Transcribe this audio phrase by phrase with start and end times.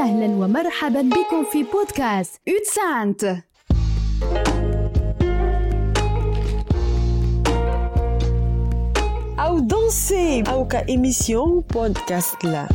[0.00, 3.24] أهلا ومرحبا بكم في بودكاست Utsant
[9.38, 12.68] أو danser أو كإيميسيون بودكاست لا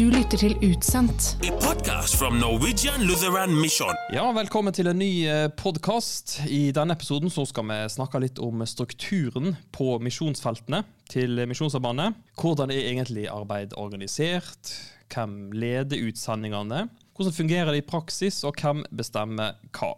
[0.00, 1.36] Du lytter til Utsendt.
[1.46, 3.94] A podcast from Norwegian Lutheran Mission.
[4.12, 6.40] Ja, Velkommen til en ny podkast.
[6.50, 10.82] I denne episoden så skal vi snakke litt om strukturen på misjonsfeltene
[11.14, 12.18] til Misjonssambandet.
[12.40, 14.74] Hvordan er egentlig arbeid organisert?
[15.09, 16.83] Hvem leder utsendingene?
[17.17, 19.95] Hvordan fungerer det i praksis, og hvem bestemmer hva?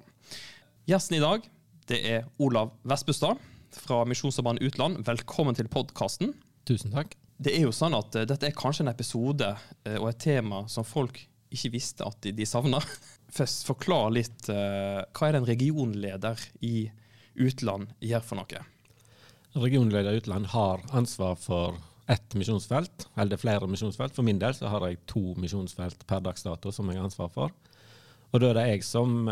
[0.88, 1.44] Gjesten i dag
[1.92, 3.42] det er Olav Vestbustad
[3.76, 5.02] fra Misjonssambandet Utland.
[5.04, 6.32] Velkommen til podkasten.
[6.68, 7.18] Tusen takk.
[7.42, 10.64] Det er jo sånn at uh, Dette er kanskje en episode uh, og et tema
[10.72, 11.20] som folk
[11.52, 12.80] ikke visste at de, de savna.
[13.38, 16.88] Først forklar litt uh, hva er det en regionleder i
[17.42, 18.64] utland gjør for noe?
[19.60, 24.16] Regionleder i utland har ansvar for ett misjonsfelt, eller det er flere misjonsfelt.
[24.16, 27.32] For min del så har jeg to misjonsfelt per dags dato som jeg har ansvar
[27.32, 27.54] for.
[28.32, 29.30] Og da er det jeg som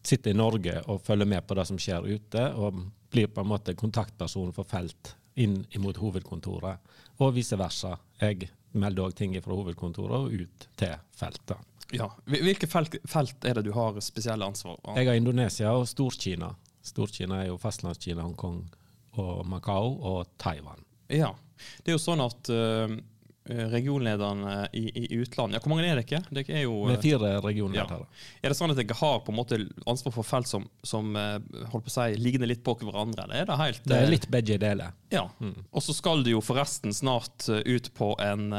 [0.00, 3.50] sitter i Norge og følger med på det som skjer ute, og blir på en
[3.50, 6.80] måte kontaktperson for felt inn mot hovedkontoret,
[7.20, 7.96] og vice versa.
[8.20, 11.66] Jeg melder òg ting fra hovedkontoret og ut til feltet.
[11.96, 12.06] Ja.
[12.30, 14.98] Hvilke felt, felt, er det du har spesielle ansvar for?
[14.98, 16.52] Jeg har Indonesia og Stor-Kina.
[16.86, 18.62] Stor-Kina er jo fastlandskina, Hongkong
[19.18, 20.84] og Macau og Taiwan.
[21.10, 21.32] Ja.
[21.80, 22.92] Det er jo sånn at uh,
[23.50, 26.20] regionlederne i, i, utlandet ja, Hvor mange er det ikke?
[26.28, 28.04] Det er jo Det er fire regionledere.
[28.04, 28.28] Ja.
[28.44, 29.58] Er det sånn at dere har på en måte
[29.90, 33.26] ansvar for felt som, som holdt på å si, ligner litt på hverandre?
[33.26, 34.94] Eller er det helt Det er litt begge deler.
[35.10, 35.24] Ja.
[35.40, 35.56] Mm.
[35.72, 38.52] Og så skal du jo forresten snart ut på en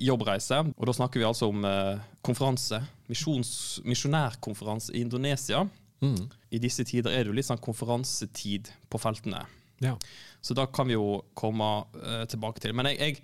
[0.00, 0.62] jobbreise.
[0.76, 2.80] Og da snakker vi altså om uh, konferanse.
[3.10, 5.64] Misjonærkonferanse i Indonesia.
[6.00, 6.28] Mm.
[6.50, 9.44] I disse tider er det jo litt sånn konferansetid på feltene.
[9.80, 9.96] Ja.
[10.40, 12.74] Så da kan vi jo komme uh, tilbake til.
[12.76, 13.22] Men jeg, jeg,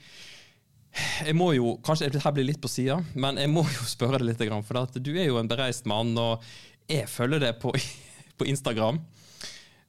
[1.26, 4.30] jeg, må jo Kanskje dette blir litt på sida, men jeg må jo spørre deg
[4.30, 4.42] litt.
[4.68, 6.44] For du er jo en bereist mann, og
[6.90, 7.74] jeg følger deg på,
[8.38, 9.00] på Instagram.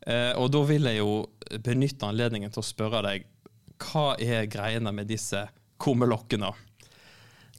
[0.08, 1.12] Uh, og da vil jeg jo
[1.64, 3.28] benytte anledningen til å spørre deg
[3.78, 5.44] hva er greiene med disse
[5.78, 6.50] kummelokkene?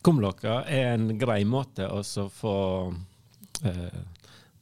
[0.03, 2.57] Kumlokker er en grei måte å få
[2.91, 4.01] uh,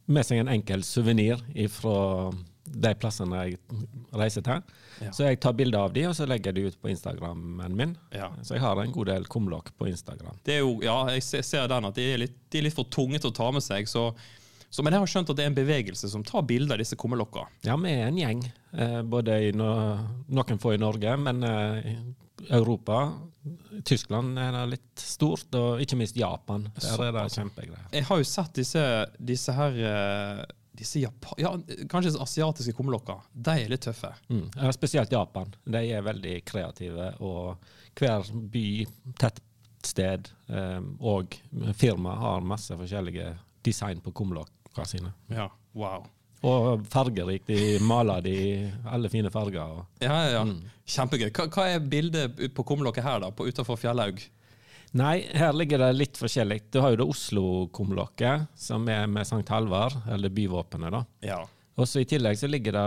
[0.07, 1.41] med seg en enkel suvenir
[1.73, 2.31] fra
[2.77, 3.59] de plassene jeg
[4.17, 4.65] reiser til.
[5.01, 5.13] Ja.
[5.15, 7.95] Så jeg tar bilder av de, og så legger jeg de ut på Instagrammen min.
[8.15, 8.31] Ja.
[8.45, 10.37] Så jeg har en god del kumlokk på Instagram.
[10.45, 12.89] Det er jo, ja, jeg ser den at de er litt, de er litt for
[12.93, 13.89] tunge til å ta med seg.
[13.91, 14.11] så
[14.71, 16.99] så, men jeg har skjønt at det er en bevegelse som tar bilder av disse
[17.01, 17.47] kummelokka?
[17.65, 18.43] Ja, vi er en gjeng.
[18.77, 19.71] Eh, både i no,
[20.29, 21.87] noen få i Norge, men eh,
[22.51, 22.99] Europa,
[23.87, 26.67] Tyskland er det litt stort, og ikke minst Japan.
[26.83, 27.89] Der er det kjempegreier.
[27.95, 28.85] Jeg har jo sett disse,
[29.17, 29.81] disse her
[30.77, 31.53] disse Japan, ja,
[31.91, 33.19] kanskje asiatiske kummelokka.
[33.33, 34.13] De er litt tøffe.
[34.29, 34.49] Mm.
[34.77, 35.55] Spesielt Japan.
[35.65, 37.13] De er veldig kreative.
[37.25, 37.57] Og
[37.99, 38.67] hver by,
[39.23, 41.39] tettsted eh, og
[41.79, 43.33] firma har masse forskjellige
[43.67, 45.15] design på kummelokka sine.
[45.33, 46.07] Ja, wow.
[46.47, 47.49] Og fargerikt.
[47.49, 48.37] De maler de
[48.93, 49.83] alle fine farger.
[50.05, 50.45] Ja, ja, ja.
[50.45, 50.61] Mm.
[50.87, 51.31] Kjempegøy.
[51.35, 54.21] Hva, hva, er bildet på kumlokket her, da, på, utenfor Fjellhaug?
[54.97, 56.63] Nei, her ligger det litt forskjellig.
[56.73, 61.03] Du har jo det Oslo-kumlokket, som er med Sankt Halvard, eller byvåpenet, da.
[61.27, 61.43] Ja.
[61.77, 62.85] Og så I tillegg så ligger det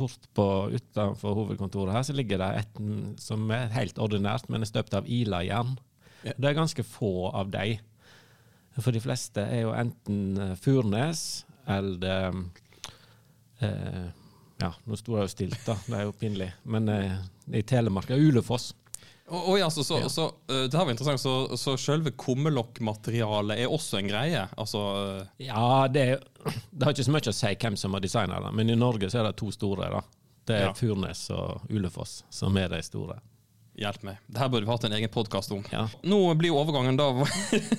[0.00, 2.80] bort på utenfor hovedkontoret her, så ligger det et
[3.22, 5.76] som er helt ordinært, men er støpt av Ilajern.
[6.26, 6.34] Ja.
[6.34, 7.76] Det er ganske få av de.
[8.80, 12.42] For de fleste er jo enten Furnes eller
[13.60, 14.06] eh,
[14.62, 15.76] Ja, nå sto jeg jo stilt, da.
[15.86, 16.50] Det er jo pinlig.
[16.64, 17.18] Men eh,
[17.58, 18.72] i Telemark er Ulefoss.
[19.32, 21.20] Oh, oh, ja, så, så, så uh, det her var interessant.
[21.20, 24.42] Så, så selve kummelokkmaterialet er også en greie?
[24.60, 25.30] Altså, uh...
[25.40, 26.04] Ja, det,
[26.70, 29.08] det, har ikke så mye å si hvem som har designa det, men i Norge
[29.08, 29.88] så er det to store.
[29.94, 30.02] da.
[30.44, 30.74] Det er ja.
[30.76, 33.22] Furnes og Ulefoss som er de store.
[33.72, 34.18] Hjelp meg.
[34.28, 35.62] Det her burde vi hatt en egen podkast om.
[35.72, 35.86] Ja.
[36.04, 37.06] Nå blir jo overgangen da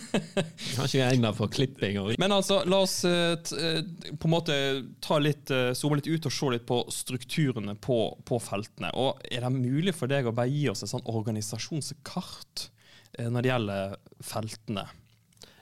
[0.77, 1.99] Kanskje egnet for klipping.
[2.01, 2.15] Og...
[2.21, 4.55] Men altså, la oss uh, på en måte
[5.05, 8.89] ta litt, uh, zoome litt ut og se litt på strukturene på, på, feltene.
[8.97, 12.69] Og Er det mulig for deg å bare gi oss et sånn organisasjonskart
[13.29, 14.87] når det gjelder feltene?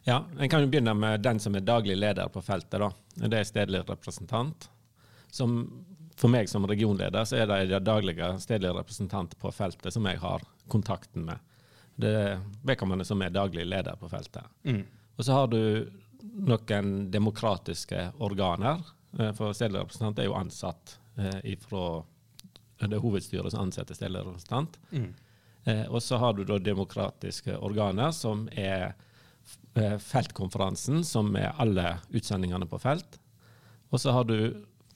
[0.07, 2.79] Ja, jeg kan jo begynne med den som er daglig leder på feltet.
[2.79, 2.93] da.
[3.27, 4.69] Det er stedlig representant.
[5.31, 5.59] Som
[6.21, 10.21] for meg som regionleder så er det de daglige stedlige representanter på feltet som jeg
[10.21, 11.41] har kontakten med.
[11.97, 14.45] Det er vedkommende som er daglig leder på feltet.
[14.63, 14.83] Mm.
[15.17, 15.89] Og så har du
[16.21, 18.83] noen demokratiske organer.
[19.17, 21.85] Eh, for stedlig representant er jo ansatt eh, fra
[22.81, 24.77] det er hovedstyret som ansetter stedlig representant.
[24.91, 25.11] Mm.
[25.69, 28.93] Eh, og så har du da demokratiske organer, som er
[29.75, 33.19] eh, feltkonferansen, som er alle utsendingene på felt.
[33.91, 34.37] Og så har du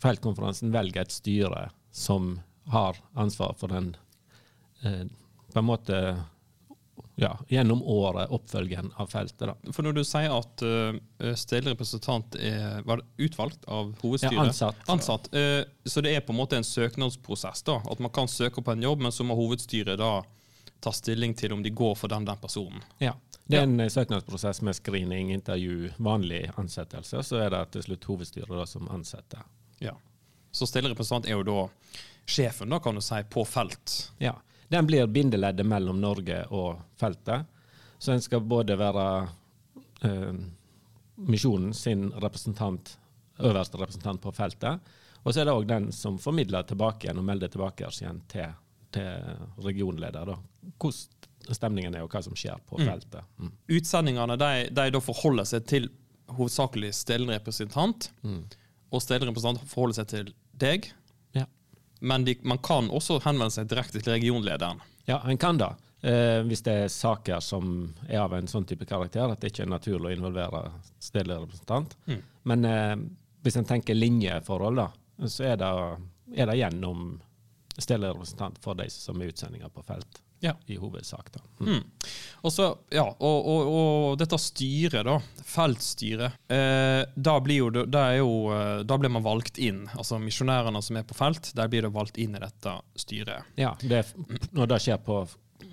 [0.02, 2.40] feltkonferansen velger et styre som
[2.72, 3.94] har ansvar for den
[4.84, 5.06] eh,
[5.54, 6.00] på en måte
[7.16, 9.48] ja, gjennom året oppfølgen av feltet.
[9.48, 9.74] da.
[9.74, 14.48] For når du sier at uh, stedlig representant er var det utvalgt av hovedstyret Ja,
[14.50, 14.82] ansatt.
[14.92, 15.30] Ansatt.
[15.32, 17.64] uh, så det er på en måte en søknadsprosess.
[17.64, 20.26] da, At man kan søke på en jobb, men så må hovedstyret da
[20.84, 22.84] ta stilling til om de går for den den personen.
[23.00, 23.16] Ja.
[23.46, 23.90] Det er en ja.
[23.90, 27.24] søknadsprosess med screening, intervju, vanlig ansettelse.
[27.24, 29.46] Så er det til slutt hovedstyret da, som ansetter.
[29.80, 29.96] Ja.
[30.52, 31.62] Så stille representant er jo da
[32.26, 33.96] sjefen, da, kan du si, på felt.
[34.18, 34.36] Ja.
[34.68, 37.46] Den blir bindeleddet mellom Norge og feltet.
[37.98, 39.06] Så en skal både være
[40.02, 40.34] eh,
[41.16, 42.98] misjonen sin representant,
[43.40, 44.94] øverste representant på feltet,
[45.24, 48.52] og så er det òg den som formidler tilbake igjen og melder tilbake igjen til,
[48.94, 50.34] til regionleder.
[50.34, 50.36] da.
[50.78, 53.26] Hvordan stemningen er og hva som skjer på feltet.
[53.38, 53.52] Mm.
[53.78, 55.90] Utsendingene de, de da forholder seg til
[56.36, 58.10] hovedsakelig stillende representant,
[58.96, 60.32] og stedlig representant forholder seg til
[60.62, 60.90] deg.
[61.36, 61.46] Ja.
[62.02, 64.82] Men de, man kan også henvende seg direkte til regionlederen.
[65.10, 65.74] Ja, en kan da.
[66.06, 69.64] Eh, hvis det er saker som er av en sånn type karakter at det ikke
[69.66, 70.66] er naturlig å involvere
[71.02, 71.96] stedlig representant.
[72.46, 72.98] Men eh,
[73.46, 74.90] hvis en tenker linjeforhold, da,
[75.30, 75.72] så er det,
[76.36, 77.08] er det gjennom
[77.76, 80.54] stedlig representant for de som er utsendinger på felt, Ja.
[80.70, 81.32] i hovedsak.
[81.34, 81.42] da.
[81.60, 81.72] Mm.
[81.76, 81.84] Mm.
[82.46, 85.18] Og så, ja, og, og, og dette styret, da,
[85.50, 89.84] feltstyret, eh, da, blir jo, da, er jo, eh, da blir man valgt inn.
[89.98, 93.50] Altså misjonærene som er på felt, der blir det valgt inn i dette styret.
[93.60, 94.06] Ja, det,
[94.56, 95.24] når det skjer på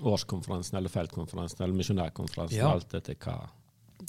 [0.03, 2.73] årskonferansen eller feltkonferansen eller misjonærkonferansen, Ja.
[2.73, 3.37] alt etter hva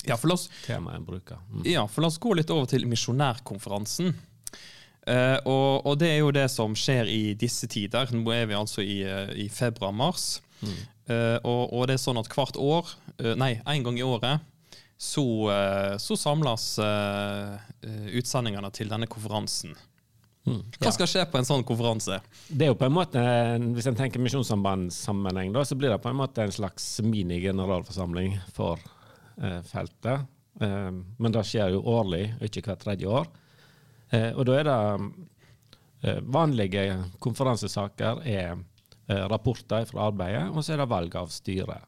[0.09, 1.37] Ja, for oss, en bruker.
[1.51, 1.65] Mm.
[1.69, 4.13] ja, for la oss gå litt over til misjonærkonferansen.
[5.05, 8.09] Eh, og, og det er jo det som skjer i disse tider.
[8.15, 10.41] Nå er vi altså i, eh, i februar-mars.
[11.07, 14.43] Eh, og, og det er sånn at hvert år, eh, nei, en gang i året,
[15.03, 16.67] så, eh, så samles
[18.13, 19.73] utsendingene til denne konferansen.
[20.47, 20.61] Mm.
[20.79, 22.19] Hva skal skje på en sånn konferanse?
[22.47, 23.19] Det er jo på en måte,
[23.75, 28.79] Hvis en tenker misjonssambandssammenheng, så blir det på en måte en slags mini-generalforsamling for
[29.71, 30.27] feltet.
[30.59, 33.31] Men det skjer jo årlig, ikke hvert tredje år.
[34.35, 36.83] Og da er det Vanlige
[37.23, 38.59] konferansesaker er
[39.07, 41.79] rapporter fra arbeidet, og så er det valg av styre.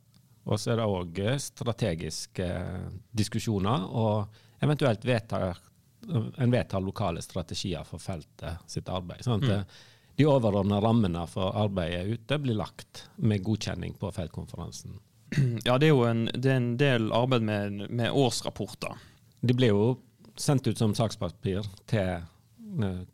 [0.45, 8.01] Og så er det òg strategiske eh, diskusjoner og eventuelt en vedtar lokale strategier for
[8.01, 9.23] feltet sitt arbeid.
[9.25, 9.79] Sånn at mm.
[10.19, 14.99] de overordna rammene for arbeidet ute blir lagt med godkjenning på feltkonferansen.
[15.65, 19.01] Ja, det er jo en, det er en del arbeid med, med årsrapporter.
[19.41, 19.87] De blir jo
[20.37, 22.21] sendt ut som sakspapir til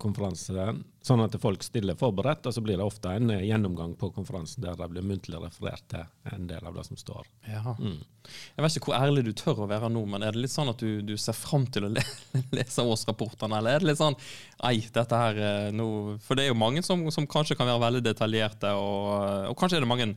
[0.01, 4.11] konferansen, sånn at folk stiller forberedt, og så blir det ofte en eh, gjennomgang på
[4.15, 7.29] konferansen der det blir muntlig referert til en del av det som står.
[7.49, 7.75] Ja.
[7.75, 10.71] Jeg vet ikke hvor ærlig du tør å være nå, men er det litt sånn
[10.71, 12.03] at du, du ser fram til å le
[12.57, 14.17] lese årsrapportene, eller er det litt sånn
[14.67, 17.85] Ei, dette her eh, nå For det er jo mange som, som kanskje kan være
[17.87, 20.11] veldig detaljerte, og, og kanskje er det mange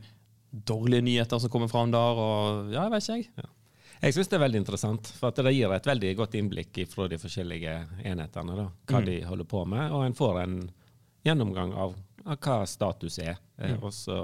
[0.55, 3.53] dårlige nyheter som kommer fram der, og ja, jeg vet ikke jeg.
[4.01, 7.19] Jeg syns det er veldig interessant, for det gir et veldig godt innblikk fra de
[7.19, 8.57] forskjellige enhetene.
[8.57, 10.57] Da, hva de holder på med, og en får en
[11.25, 11.95] gjennomgang av,
[12.25, 13.39] av hva status er.
[13.57, 13.79] Mm.
[13.79, 14.19] Og så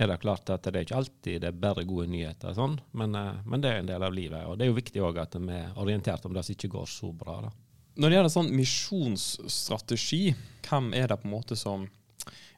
[0.00, 3.14] er det klart at det er ikke alltid det er bare gode nyheter, sånn, men,
[3.16, 4.46] eh, men det er en del av livet.
[4.48, 6.88] Og det er jo viktig òg at vi er orientert om det som ikke går
[6.88, 7.40] så bra.
[7.44, 7.50] Da.
[8.00, 10.22] Når det gjelder sånn misjonsstrategi,
[10.68, 11.88] hvem er det på en måte som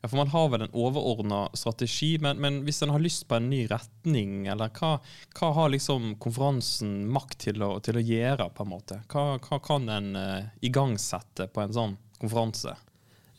[0.02, 3.38] ja, for Man har vel en overordna strategi, men, men hvis en har lyst på
[3.38, 4.96] en ny retning, eller hva,
[5.38, 8.98] hva har liksom konferansen makt til å, til å gjøre, på en måte?
[9.12, 12.74] Hva, hva kan en uh, igangsette på en sånn konferanse?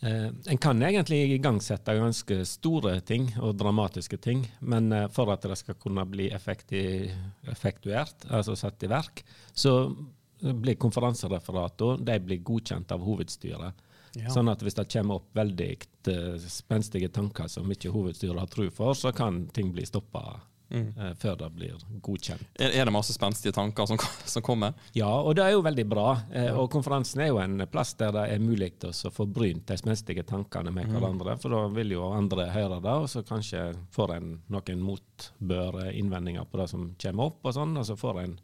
[0.03, 5.45] Eh, en kan egentlig igangsette ganske store ting og dramatiske ting, men eh, for at
[5.47, 9.95] det skal kunne bli effektuert, altså satt i verk, så
[10.43, 13.83] blir konferansereferatene godkjent av hovedstyret.
[14.19, 14.29] Ja.
[14.29, 15.69] Sånn at hvis det kommer opp veldig
[16.11, 20.21] eh, spenstige tanker som ikke hovedstyret har tro for, så kan ting bli stoppa
[20.69, 22.43] eh, før det blir godkjent.
[22.61, 23.97] Er, er det masse spenstige tanker som,
[24.35, 24.77] som kommer?
[24.93, 26.07] Ja, og det er jo veldig bra.
[26.29, 29.65] Eh, og konferansen er jo en plass der det er mulig til å få brynt
[29.71, 31.39] de spenstige tankene med hverandre.
[31.41, 36.45] For da vil jo andre høre det, og så kanskje får en noen motbør, innvendinger
[36.45, 37.73] på det som kommer opp, og sånn.
[37.81, 38.37] Og så får en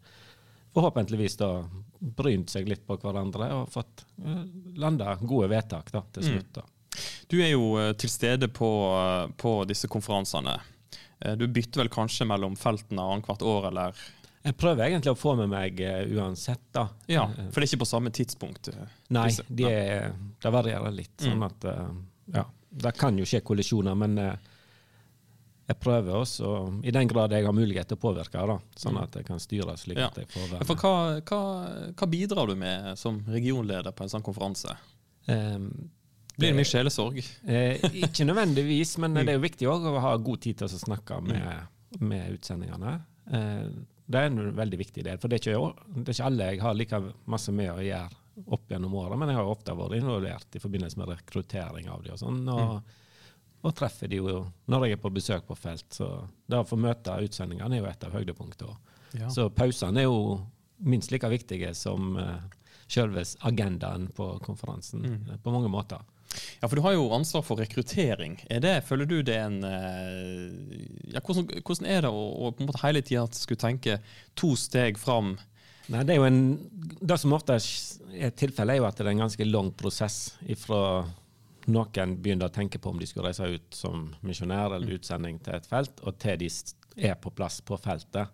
[0.80, 1.52] forhåpentligvis da
[2.00, 4.44] brynt seg litt på hverandre og fått eh,
[4.80, 6.54] landa gode vedtak da, til slutt.
[6.62, 6.64] da.
[7.28, 10.58] Du er jo eh, til stede på, eh, på disse konferansene.
[11.36, 13.98] Du bytter vel kanskje mellom feltene annethvert år, eller?
[14.48, 15.82] Jeg prøver egentlig å få med meg
[16.16, 16.86] uansett, da.
[17.12, 18.70] Ja, for det er ikke på samme tidspunkt.
[19.12, 20.14] Nei, det de er,
[20.48, 21.18] varierer litt.
[21.20, 21.90] Sånn at eh,
[22.38, 22.46] Ja.
[22.70, 24.16] Det kan jo skje kollisjoner, men
[25.70, 29.20] jeg prøver også, i den grad jeg har mulighet til å påvirke, da, sånn at
[29.20, 30.94] jeg kan styre slik at jeg får være For hva,
[31.30, 31.42] hva,
[31.94, 34.74] hva bidrar du med som regionleder på en sånn konferanse?
[35.30, 35.70] Um,
[36.40, 37.20] Blir det mye sjelesorg?
[37.46, 41.22] eh, ikke nødvendigvis, men det er jo viktig å ha god tid til å snakke
[41.26, 43.02] med med utsendingene.
[43.32, 43.68] Eh,
[44.06, 45.20] det er en veldig viktig del.
[45.22, 48.48] For det er, ikke, det er ikke alle jeg har like masse med å gjøre
[48.56, 52.14] opp gjennom året, men jeg har ofte vært involvert i forbindelse med rekruttering av de
[52.14, 52.40] og sånn.
[52.54, 52.96] Og,
[53.62, 55.88] og treffer de jo når jeg er på besøk på felt.
[55.94, 56.08] Så
[56.48, 58.78] det å få møte utsendingene er jo et av høydepunktene.
[59.20, 59.28] Ja.
[59.34, 60.40] Så pausene er jo
[60.86, 62.38] minst like viktige som uh,
[62.90, 65.38] selve agendaen på konferansen, Mm.
[65.44, 66.00] på mange måter.
[66.62, 68.38] Ja, for du har jo ansvar for rekruttering.
[68.50, 72.52] Er det, føler du det er en eh, ja, hvordan, hvordan er det å, å
[72.54, 73.98] på en måte hele tida skulle tenke
[74.38, 75.38] to steg fram?
[75.90, 76.42] Nei, det, er jo en,
[77.02, 80.82] det som ofte er tilfellet, er jo at det er en ganske lang prosess ifra
[81.70, 85.56] noen begynner å tenke på om de skulle reise ut som misjonær eller utsending til
[85.58, 86.50] et felt, og til de
[87.10, 88.28] er på plass på feltet.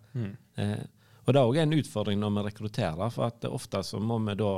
[0.56, 0.82] Eh,
[1.26, 4.36] og Det er òg en utfordring når vi rekrutterer, for at ofte så må vi
[4.38, 4.52] da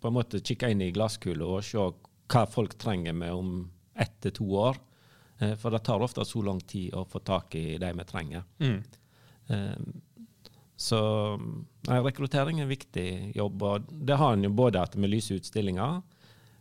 [0.00, 4.16] på en måte kikke inn i glasskula og se hva folk trenger med om ett
[4.20, 4.76] til to år.
[5.38, 8.44] Eh, for det tar ofte så lang tid å få tak i de vi trenger.
[8.60, 8.82] Mm.
[9.48, 9.78] Eh,
[10.78, 10.98] Så
[11.88, 13.62] nei, rekruttering er en viktig jobb.
[13.62, 16.02] og Det har en jo både at vi lyser ut stillinger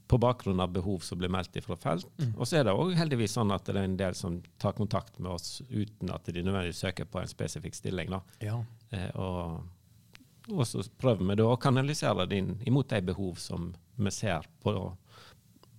[0.07, 2.07] på bakgrunn av behov som blir meldt fra felt.
[2.37, 5.17] Og så er det òg heldigvis sånn at det er en del som tar kontakt
[5.19, 8.13] med oss uten at de nødvendigvis søker på en spesifikk stilling.
[8.43, 8.59] Ja.
[8.93, 9.63] Eh, og,
[10.51, 14.45] og så prøver vi da å kanalisere det inn imot de behov som vi ser
[14.61, 14.75] på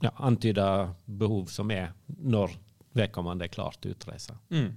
[0.02, 2.56] ja, antyda behov som er når
[2.97, 4.35] vedkommende er klar til utreise.
[4.50, 4.73] Mm.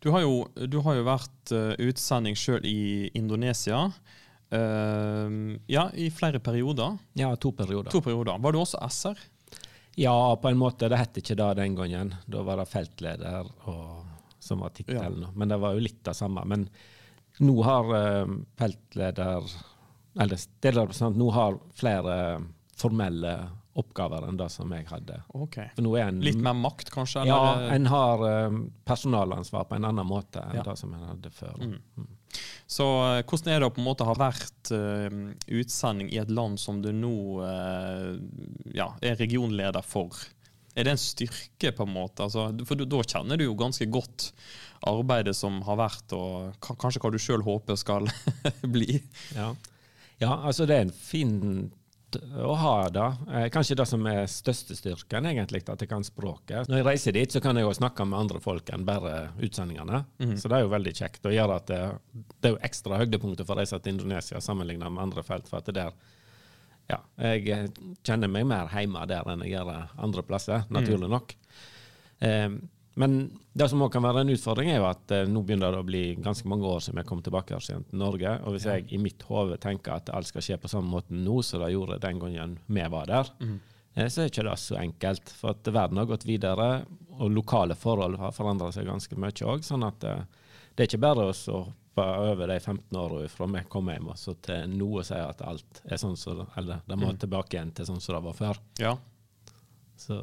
[0.00, 3.88] Du, har jo, du har jo vært uh, utsending sjøl i Indonesia.
[4.50, 5.30] Eh,
[5.66, 6.98] ja, i flere perioder.
[7.18, 7.90] Ja, to perioder.
[7.90, 8.38] To perioder.
[8.38, 9.18] Var du også SR?
[9.98, 10.88] Ja, på en måte.
[10.88, 12.14] Det het ikke det den gangen.
[12.26, 14.04] Da var det feltleder og,
[14.38, 15.26] som var tittelen.
[15.34, 16.44] Men det var jo litt det samme.
[16.46, 16.68] Men
[17.42, 19.44] nå har uh, feltleder
[20.18, 22.14] Eller stedrepresentant nå har flere
[22.78, 23.32] formelle
[23.78, 25.20] oppgaver enn det som jeg hadde.
[25.38, 25.58] Ok.
[25.76, 27.22] For nå er en Litt mer makt, kanskje?
[27.28, 30.64] Ja, en har uh, personalansvar på en annen måte enn Ja.
[30.66, 31.58] det som en hadde før.
[31.58, 32.08] Mm.
[32.68, 35.08] Så eh, hvordan er det å på en måte ha vært uh,
[35.48, 38.12] utsending i et land som du nå uh,
[38.76, 40.12] ja, er regionleder for?
[40.78, 42.26] Er det en styrke, på en måte?
[42.28, 44.28] Altså, for du, da kjenner du jo ganske godt
[44.86, 48.06] arbeidet som har vært, og kanskje hva du sjøl håper skal
[48.76, 49.00] bli.
[49.34, 49.48] Ja.
[50.20, 50.94] ja, altså det er en
[52.16, 53.06] å ha det.
[53.34, 56.70] Eh, kanskje det som er største styrken, egentlig, at jeg kan språket.
[56.70, 60.04] Når jeg reiser dit, så kan jeg jo snakke med andre folk enn bare utsendingene.
[60.40, 61.26] Så det er jo veldig kjekt.
[61.28, 61.82] Og gjør at det,
[62.38, 65.50] det er jo ekstra høydepunktet for å reise til Indonesia sammenlignet med andre felt.
[65.50, 65.92] for at det der
[66.88, 67.66] ja, jeg eh,
[68.06, 71.34] kjenner meg mer hjemme der enn jeg gjør andre plasser, naturlig nok.
[72.24, 72.48] Eh,
[72.98, 73.14] men
[73.54, 75.86] det som også kan være en utfordring, er jo at eh, nå begynner det å
[75.86, 78.34] bli ganske mange år siden jeg kom tilbake her igjen til Norge.
[78.42, 81.40] Og hvis jeg i mitt hode tenker at alt skal skje på samme måte nå
[81.46, 83.32] som det gjorde den gangen vi var der,
[83.94, 85.34] eh, så er ikke det så enkelt.
[85.40, 86.68] For at verden har gått videre,
[87.18, 89.62] og lokale forhold har forandra seg ganske mye òg.
[89.66, 90.26] Sånn at eh,
[90.74, 91.64] det er ikke bare å så
[91.98, 95.18] hoppe over de 15 åra fra vi kom hjem og så til nå og si
[95.18, 98.36] at alt er sånn som Eller det må tilbake igjen til sånn som det var
[98.38, 98.60] før.
[98.78, 98.96] Ja.
[99.98, 100.16] Så,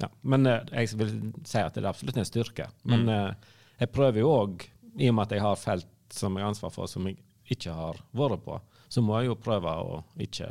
[0.00, 0.08] ja.
[0.22, 1.12] Men eh, jeg vil
[1.44, 2.68] si at det er absolutt en styrke.
[2.88, 3.52] Men eh,
[3.82, 4.66] jeg prøver jo òg,
[4.96, 7.18] i og med at jeg har felt som jeg har ansvar for, som jeg
[7.50, 10.48] ikke har vært på, så må jeg jo prøve å ikke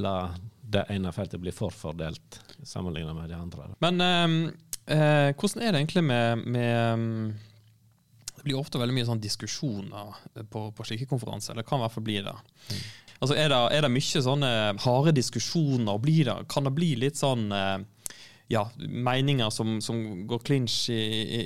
[0.00, 0.14] la
[0.64, 3.68] det ene feltet bli forfordelt sammenlignet med det andre.
[3.84, 7.34] Men eh, eh, hvordan er det egentlig med, med mm,
[8.34, 10.16] Det blir ofte veldig mye sånn diskusjoner
[10.50, 12.34] på, på slike konferanser, eller kan i hvert fall bli det.
[13.20, 14.52] Altså er det, er det mye sånne
[14.84, 16.00] harde diskusjoner?
[16.02, 17.78] Blir det, kan det bli litt sånn eh,
[18.52, 21.40] ja, meninger som, som går clinch i, i,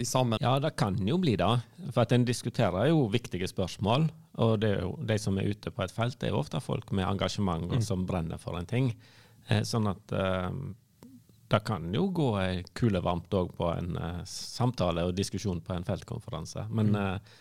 [0.00, 0.40] i, sammen?
[0.42, 1.50] Ja, det kan jo bli det.
[1.92, 4.08] For at en diskuterer jo viktige spørsmål.
[4.42, 6.62] Og det er jo, de som er ute på et felt, det er jo ofte
[6.64, 8.92] folk med engasjement og som brenner for en ting.
[9.48, 10.50] Eh, sånn at eh,
[11.52, 12.30] det kan jo gå
[12.78, 16.64] kulevarmt kule òg på en samtale og diskusjon på en feltkonferanse.
[16.72, 17.34] Men eh,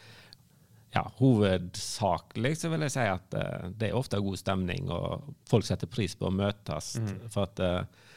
[0.91, 5.67] ja, hovedsakelig så vil jeg si at uh, det er ofte god stemning, og folk
[5.67, 6.97] setter pris på å møtes.
[7.31, 8.09] For at uh,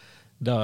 [0.45, 0.57] det,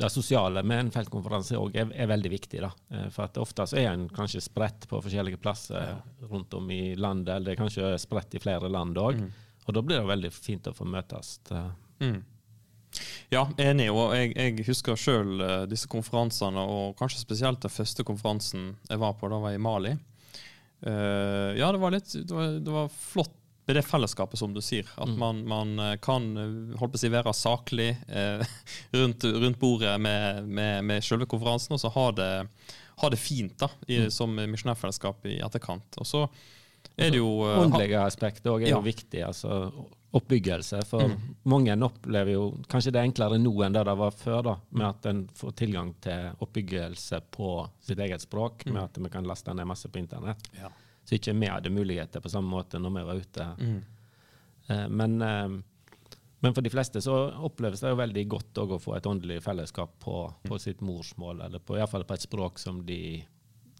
[0.00, 2.64] det sosiale med en feltkonferanse er, er veldig viktig.
[2.64, 2.72] Da.
[2.94, 6.00] Uh, For at ofte så er en kanskje spredt på forskjellige plasser
[6.32, 9.20] rundt om i landet, eller det er kanskje spredt i flere land òg.
[9.68, 11.36] Og da blir det veldig fint å få møtes.
[12.00, 12.22] Mm.
[13.30, 13.90] Ja, enig.
[13.92, 15.36] Og jeg, jeg husker sjøl
[15.70, 19.28] disse konferansene, og kanskje spesielt den første konferansen jeg var på.
[19.30, 19.92] Da var jeg i Mali.
[20.86, 23.36] Eh, ja, det var litt det var, det var flott
[23.68, 24.88] med det fellesskapet, som du sier.
[24.98, 28.42] At man, man eh, kan eh, holdt på å si, være saklig uh,
[28.98, 32.30] rundt, rundt bordet med, med, med selve konferansen, og så ha det,
[33.02, 36.00] ha det fint da, i, som misjonærfellesskap i etterkant.
[36.02, 36.24] Og så
[37.00, 38.76] er det jo Åndelige aspekt òg er Ja.
[38.78, 39.22] jo viktig.
[39.26, 39.72] altså
[40.12, 40.80] Oppbyggelse.
[40.90, 41.12] For
[41.46, 44.86] mange opplever jo Kanskje det er enklere nå enn det det var før, da, med
[44.88, 49.54] at en får tilgang til oppbyggelse på sitt eget språk, med at vi kan laste
[49.54, 50.50] ned masse på internett.
[50.58, 50.68] Ja.
[51.04, 53.46] Så ikke vi hadde muligheter på samme måte når vi var ute.
[54.68, 55.62] Eh, Men, uh,
[56.42, 59.90] men for de fleste så oppleves det jo veldig godt å få et åndelig fellesskap
[60.00, 63.24] på, på sitt morsmål, eller på, i hvert fall på et språk som de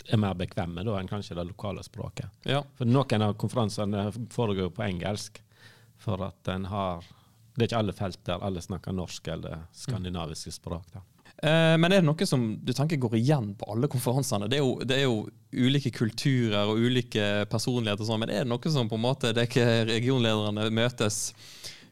[0.08, 2.30] er mer bekvemme da, enn kanskje det lokale språket.
[2.48, 2.62] ja.
[2.78, 5.42] For noen av konferansene foregår på engelsk,
[6.00, 7.04] for at en har
[7.56, 10.84] Det er ikke alle felt der alle snakker norsk eller skandinaviske språk.
[10.94, 11.00] da.
[11.42, 14.48] Eh, Men er det noe som du tenker går igjen på alle konferansene?
[14.48, 18.44] Det er jo, det er jo ulike kulturer og ulike personligheter, og sånn, men er
[18.44, 21.32] det noe som på en måte det er ikke regionlederne møtes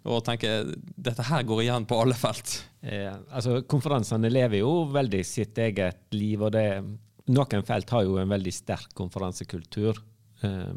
[0.08, 2.62] og tenker dette her går igjen på alle felt?
[2.80, 6.84] Eh, altså, konferansene lever jo veldig sitt eget liv, og det,
[7.28, 10.00] noen felt har jo en veldig sterk konferansekultur.
[10.42, 10.76] Eh,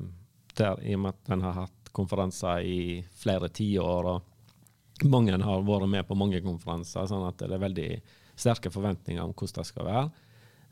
[0.58, 2.82] der, I og med at en har hatt konferanser i
[3.20, 7.88] flere tiår, og mange har vært med på mange konferanser, sånn at det er veldig
[8.36, 10.10] sterke forventninger om hvordan det skal være.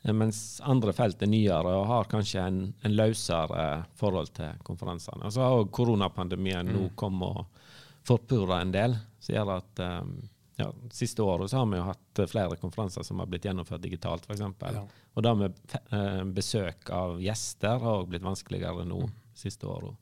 [0.02, 5.24] Eh, Mens andre felt er nyere og har kanskje en, en løsere forhold til konferansene.
[5.26, 7.64] Og så har òg koronapandemien nå kommet og
[8.06, 10.14] forpurra en del, som gjør at um,
[10.60, 13.82] ja, siste året så har vi jo hatt eh, flere konferanser som har blitt gjennomført
[13.82, 14.42] digitalt, f.eks.
[14.76, 14.84] Ja.
[15.14, 19.02] Og da med eh, besøk av gjester har òg blitt vanskeligere nå
[19.36, 19.96] siste året.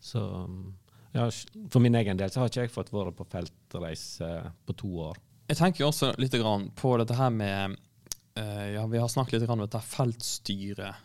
[0.00, 0.76] Så um,
[1.12, 1.26] ja,
[1.72, 4.30] for min egen del så har ikke jeg fått vært på feltreise
[4.64, 5.20] på to år.
[5.48, 7.76] Jeg tenker jo også litt grann på dette her med
[8.38, 11.04] eh, Ja, vi har snakket litt grann om dette feltstyret.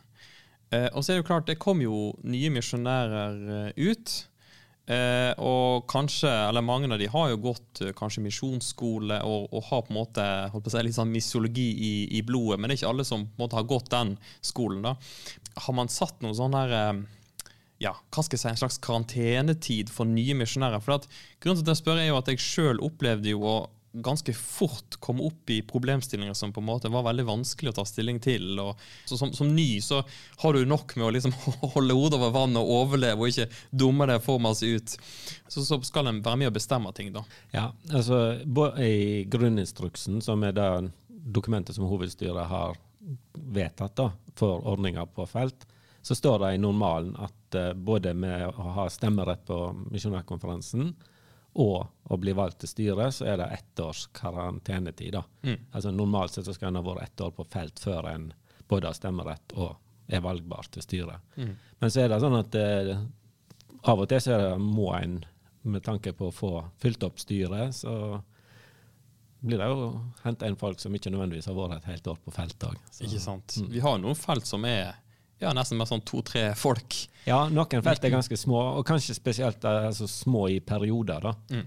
[0.73, 4.13] Og så er det jo klart, det kom jo nye misjonærer ut.
[4.83, 9.69] Eh, og kanskje, eller mange av de har jo gått eh, kanskje misjonsskole og, og
[9.69, 12.67] har på en måte holdt på å si, litt sånn misologi i, i blodet, men
[12.67, 14.83] det er ikke alle som på en måte har gått den skolen.
[14.83, 14.97] da.
[15.67, 17.03] Har man satt noe sånn her eh,
[17.83, 20.83] ja, hva skal jeg si, en slags karantenetid for nye misjonærer.
[20.83, 21.07] For at,
[21.43, 23.55] grunnen til at jeg spør er jo at jeg sjøl opplevde jo å
[23.93, 27.85] ganske fort komme opp i problemstillinger som på en måte var veldig vanskelig å ta
[27.85, 28.57] stilling til.
[28.59, 30.01] Og, som, som ny så
[30.41, 31.35] har du nok med å liksom
[31.75, 34.95] holde hodet over vannet og overleve, og ikke dumme deg for masse ut.
[35.47, 37.25] Så, så skal en være med å bestemme ting, da.
[37.53, 38.23] Ja, altså
[38.81, 40.71] I grunninstruksen, som er det
[41.23, 42.75] dokumentet som hovedstyret har
[43.33, 45.67] vedtatt da, for ordninger på felt,
[46.03, 49.59] så står det i normalen at eh, både med å ha stemmerett på
[49.93, 50.89] misjonærkonferansen
[51.53, 55.13] og å bli valgt til styret, så er det ett års karantenetid.
[55.13, 55.23] da.
[55.71, 58.31] Altså Normalt sett så skal en ha vært ett år på felt før en
[58.67, 59.75] både har stemmerett og
[60.07, 61.21] er valgbar til styret.
[61.79, 62.97] Men så er det sånn at eh,
[63.83, 65.19] av og til så det, må en,
[65.61, 68.21] med tanke på å få fylt opp styret, så
[69.43, 69.87] blir det jo
[70.23, 72.77] henta inn folk som ikke nødvendigvis har vært et helt år på felt òg.
[73.03, 73.57] Ikke sant?
[73.69, 74.95] Vi har noen felt som er
[75.43, 76.95] ja, nesten med sånn to-tre folk.
[77.27, 81.23] Ja, noen felt er ganske små, og kanskje spesielt eh, altså, små i perioder.
[81.29, 81.61] da.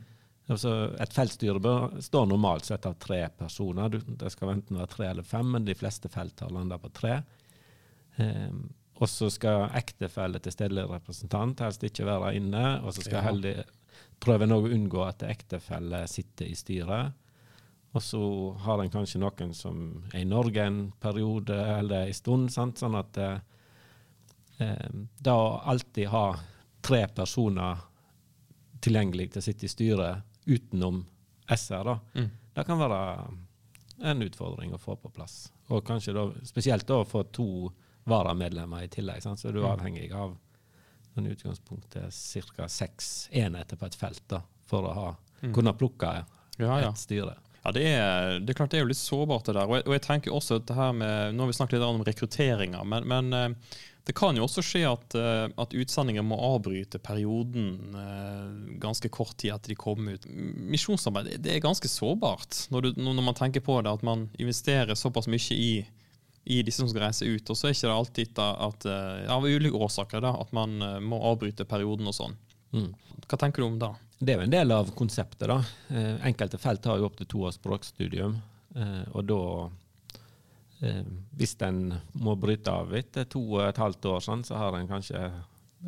[0.46, 1.74] Altså, et feltstyre
[2.06, 3.90] står normalt sett av tre personer.
[3.90, 6.92] Du, det skal enten være tre eller fem, men de fleste felt har landa på
[6.94, 7.16] tre.
[8.16, 12.62] Um, og så skal ektefelle til stedlig representant helst ikke være inne.
[12.84, 13.24] Og så skal Ja.
[13.26, 13.56] heldig
[14.22, 17.12] prøve å unngå at ektefelle sitter i styret.
[17.96, 18.22] Og så
[18.64, 22.52] har en kanskje noen som er i Norge en periode eller en stund.
[22.52, 22.78] Sant?
[22.78, 23.18] Sånn at
[24.58, 24.88] eh, eh,
[25.20, 26.24] da å alltid ha
[26.82, 27.76] tre personer
[28.84, 31.04] tilgjengelig til å sitte i styret utenom
[31.48, 32.30] SR, da, Mm.
[32.54, 33.00] det kan være
[34.02, 35.50] en utfordring å få på plass.
[35.70, 37.72] Og kanskje da, spesielt å få to
[38.06, 39.38] varamedlemmer i tillegg, sant?
[39.40, 39.72] så er du Mm.
[39.78, 40.36] avhengig av
[41.16, 42.12] sånn utgangspunktet
[42.56, 42.68] ca.
[42.68, 45.16] seks enheter på et felt da, for å ha,
[45.52, 46.26] kunne plukke Mm.
[46.58, 46.88] Ja, ja.
[46.90, 47.36] et styre.
[47.64, 49.66] Ja, det er, det er klart det er jo litt sårbart det der.
[49.66, 51.82] Og jeg, og jeg tenker også at det her med, Nå har vi snakket litt
[51.82, 53.48] om rekrutteringer, men, men eh,
[54.06, 59.34] det kan jo også skje at, eh, at utsendinger må avbryte perioden eh, ganske kort
[59.42, 60.26] tid etter de kom ut.
[60.30, 64.94] Misjonsarbeid det- er ganske sårbart når, du, når man tenker på det, at man investerer
[64.94, 65.86] såpass mye i,
[66.46, 67.50] i disse som skal reise ut.
[67.50, 70.78] Og så er ikke det alltid da, at, eh, av ulike årsaker da, at man
[71.02, 72.36] må avbryte perioden og sånn.
[72.72, 72.92] Mm.
[73.26, 73.90] Hva tenker du om det?
[74.20, 75.48] Det er jo en del av konseptet.
[75.50, 75.58] da.
[76.24, 78.38] Enkelte felt har jo opptil to års språkstudium.
[79.12, 79.40] Og da,
[80.78, 84.88] hvis en må bryte av etter to og et halvt år, sånn, så har en
[84.90, 85.22] kanskje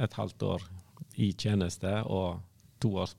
[0.00, 0.64] et halvt år
[1.20, 2.40] i tjeneste og
[2.80, 3.12] to år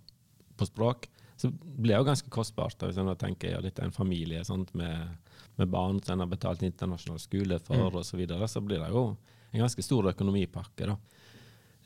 [0.58, 1.08] på språk.
[1.39, 2.82] Så blir det jo ganske kostbart.
[2.84, 5.13] Hvis en tenker ja, litt en familie sant, med,
[5.60, 8.89] med barn som en har betalt internasjonal skole for, og så, videre, så blir det
[8.91, 9.05] jo
[9.51, 10.89] en ganske stor økonomipakke.
[10.89, 10.97] da.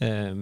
[0.06, 0.34] Eh,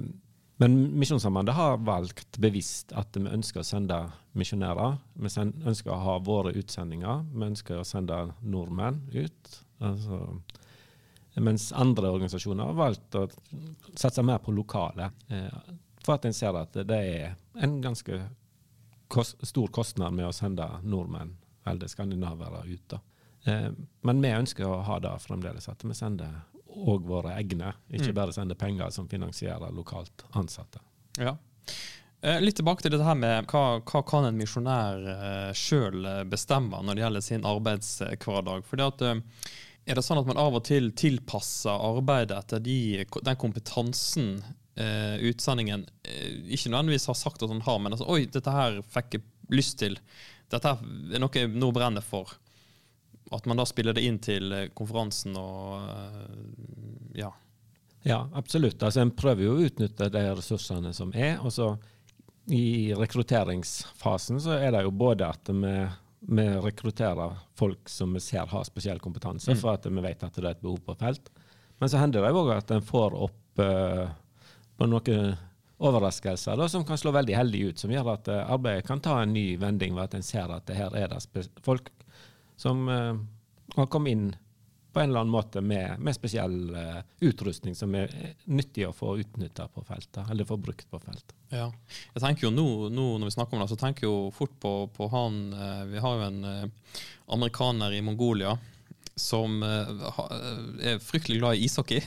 [0.62, 3.98] men Misjonssambandet har valgt bevisst at vi ønsker å sende
[4.38, 5.00] misjonærer.
[5.18, 7.24] Vi ønsker å ha våre utsendinger.
[7.34, 9.56] Vi ønsker å sende nordmenn ut.
[9.82, 10.20] Altså,
[11.42, 13.24] Mens andre organisasjoner har valgt å
[13.96, 15.10] satse mer på lokale.
[15.32, 18.20] Eh, for at en ser at det er en ganske
[19.10, 22.98] kost, stor kostnad med å sende nordmenn, eller skandinavere, ut.
[23.50, 23.70] Eh,
[24.06, 26.42] men vi ønsker å ha det fremdeles, at vi sender
[26.76, 28.16] òg våre egne, ikke Mm.
[28.16, 30.80] bare sende penger som finansierer lokalt ansatte.
[31.18, 31.36] Ja.
[32.24, 36.82] Eh, Litt tilbake til dette her med hva, hva kan en misjonær eh, sjøl bestemme
[36.84, 38.64] når det gjelder sin arbeidshverdag.
[38.64, 39.22] Fordi at, eh,
[39.88, 44.44] er det sånn at man av og til tilpasser arbeidet etter de, den kompetansen
[44.78, 48.82] eh, utsendingen eh, ikke nødvendigvis har sagt at han har, men altså, oi, dette her
[48.94, 49.98] fikk jeg lyst til.
[50.52, 52.38] Dette er noe jeg nå brenner for.
[53.32, 57.32] At man da spiller det inn til eh, konferansen og eh, ja.
[58.04, 58.82] Ja, absolutt.
[58.84, 61.38] Altså, en prøver jo å utnytte de ressursene som er.
[61.40, 61.76] og så
[62.52, 65.76] I rekrutteringsfasen så er det jo både at vi,
[66.34, 70.44] vi rekrutterer folk som vi ser har spesiell kompetanse, for at vi vet at det
[70.48, 71.30] er et behov på felt.
[71.80, 74.10] Men så hender det òg at en får opp uh,
[74.78, 75.32] på noen
[75.82, 79.34] overraskelser da, som kan slå veldig heldig ut, som gjør at arbeidet kan ta en
[79.34, 81.90] ny vending ved at en ser at det her er det folk
[82.62, 83.16] som eh,
[83.76, 84.36] har kommet inn
[84.94, 88.94] på en eller annen måte med, med spesiell eh, utrustning som er eh, nyttig å
[88.94, 91.34] få utnytta på feltet, eller få brukt på feltet.
[91.50, 91.72] Ja.
[92.14, 94.54] Jeg tenker jo nå, nå når vi snakker om det, så tenker jeg jo fort
[94.62, 95.42] på, på han
[95.92, 96.72] Vi har jo en
[97.32, 98.54] amerikaner i Mongolia
[99.20, 99.90] som eh,
[100.92, 102.02] er fryktelig glad i ishockey.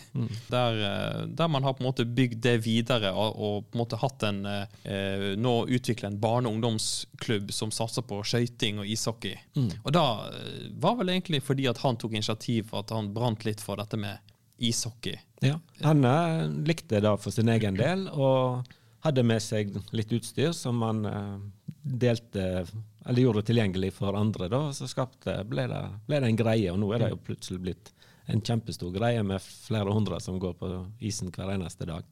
[0.51, 4.01] Der, eh, der man har på en måte bygd det videre og, på en måte
[4.01, 9.37] hatt en eh, Nå utvikle en barne- og ungdomsklubb som satser på skøyting og ishockey.
[9.85, 13.45] Og da eh, var vel egentlig fordi at han tok initiativ for at han brant
[13.45, 14.19] litt for dette med
[14.59, 15.19] ishockey.
[15.45, 15.59] Ja.
[15.83, 18.64] Han eh, likte det for sin egen del, og
[19.05, 21.37] hadde med seg litt utstyr som han eh,
[21.85, 22.64] delte
[23.07, 24.49] eller gjorde det tilgjengelig for andre.
[24.49, 27.61] Da, så skapte, ble, det, ble det en greie, og nå er det jo plutselig
[27.61, 27.93] blitt
[28.33, 30.71] en kjempestor greie med flere hundre som går på
[31.05, 32.07] isen hver eneste dag.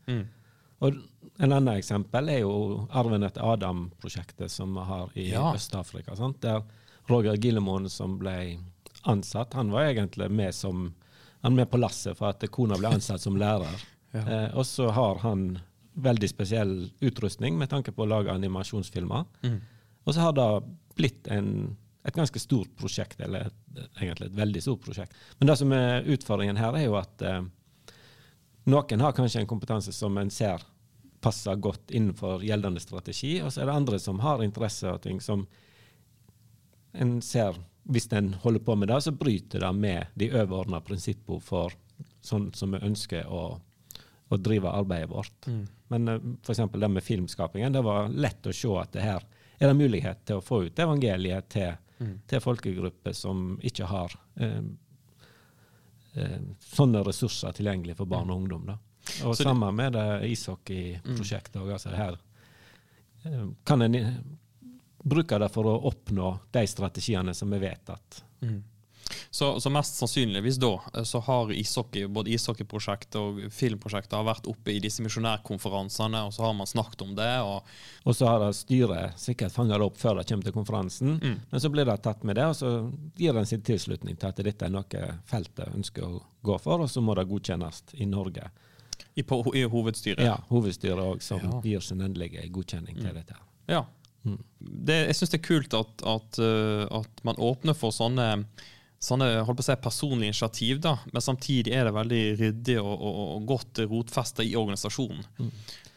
[0.82, 0.98] Og
[1.38, 5.54] En annen eksempel er jo Arven etter Adam-prosjektet som vi har i Ja.
[5.54, 6.12] Øst-Afrika.
[6.40, 6.62] Der
[7.08, 8.58] Roger Gillemoen som ble
[9.04, 10.92] ansatt, han var egentlig med som
[11.42, 13.80] han med på lasset for at kona ble ansatt som lærer.
[14.12, 15.58] eh, og så har han
[15.94, 19.24] veldig spesiell utrustning med tanke på å lage animasjonsfilmer.
[20.04, 20.46] Og så har det
[20.98, 21.76] blitt en,
[22.06, 23.50] et ganske stort prosjekt, eller
[24.00, 25.16] egentlig et veldig stort prosjekt.
[25.38, 27.42] Men det som er utfordringen her, er jo at eh,
[28.72, 30.62] noen har kanskje en kompetanse som en ser
[31.22, 35.20] passer godt innenfor gjeldende strategi, og så er det andre som har interesse av ting
[35.22, 35.46] som
[36.92, 41.42] en ser Hvis en holder på med det, så bryter det med de overordna prinsippene
[41.42, 41.72] for
[42.22, 43.58] sånn som vi ønsker å,
[44.30, 45.48] å drive arbeidet vårt.
[45.90, 46.60] Men uh, f.eks.
[46.78, 49.26] det med filmskapingen, det var lett å se at det her
[49.62, 51.76] er det mulighet til å få ut evangeliet til,
[52.26, 54.60] til folkegrupper som ikke har eh,
[56.18, 56.38] eh,
[56.74, 58.66] sånne ressurser tilgjengelig for barn og ungdom.
[58.66, 58.78] Da.
[59.26, 61.72] Og Så det- sammen med det ishockeyprosjektet òg.
[61.76, 62.18] Altså her
[63.24, 63.98] eh, kan en
[65.04, 68.22] bruke det for å oppnå de strategiene som vi vet at
[69.32, 74.44] Så, så mest sannsynligvis da, eh, så har ishockey, både ishockeyprosjektet og filmprosjektet har vært
[74.50, 77.30] oppe i disse misjonærkonferansene, og så har man snakket om det.
[77.40, 77.64] og
[78.04, 81.14] Og så har styret sikkert fanga det opp før det kommer til konferansen.
[81.22, 82.72] Men så blir det tatt med det, og så
[83.16, 86.90] gir en sin tilslutning til at dette er noe feltet ønsker å gå for, og
[86.92, 88.50] så må det godkjennes i Norge.
[89.14, 90.24] I, på, i hovedstyret.
[90.24, 91.60] Ja, Hovedstyret òg, som Ja.
[91.64, 93.34] gir sin endelige godkjenning til dette.
[93.68, 93.82] Ja.
[94.60, 98.44] Det, jeg syns det er kult at, at, uh, at man åpner for sånne,
[99.02, 102.92] sånne holdt på å si, personlige initiativ, da, men samtidig er det veldig ryddig og,
[102.94, 105.24] og, og godt rotfesta i organisasjonen.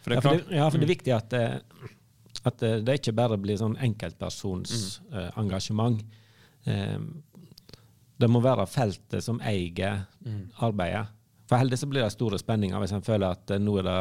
[0.01, 1.93] For det Ja, er for det, ja, for det er viktig at, det-
[2.45, 6.01] at det det ikke bare blir sånn enkeltpersons eh, engasjement.
[6.65, 6.97] Eh,
[8.17, 10.05] det må være feltet som eier
[10.63, 11.07] arbeidet.
[11.49, 13.97] For heldigvis så blir det store spenninger hvis en føler at eh, nå er det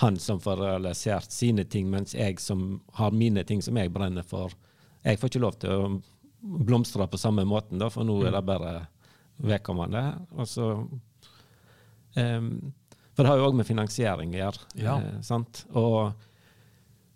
[0.00, 4.24] han som får realisert sine ting, mens jeg som har mine ting som jeg brenner
[4.24, 4.52] for,
[5.04, 5.90] jeg får ikke lov til å
[6.40, 8.74] blomstre på samme måten, da, for nå er det bare
[9.40, 10.04] vedkommende.
[10.36, 10.72] Og så
[12.16, 12.50] um,
[13.14, 14.66] for det har jo òg med finansiering å gjøre.
[14.80, 14.94] Ja.
[15.04, 15.64] eh, sant?
[15.76, 16.12] Og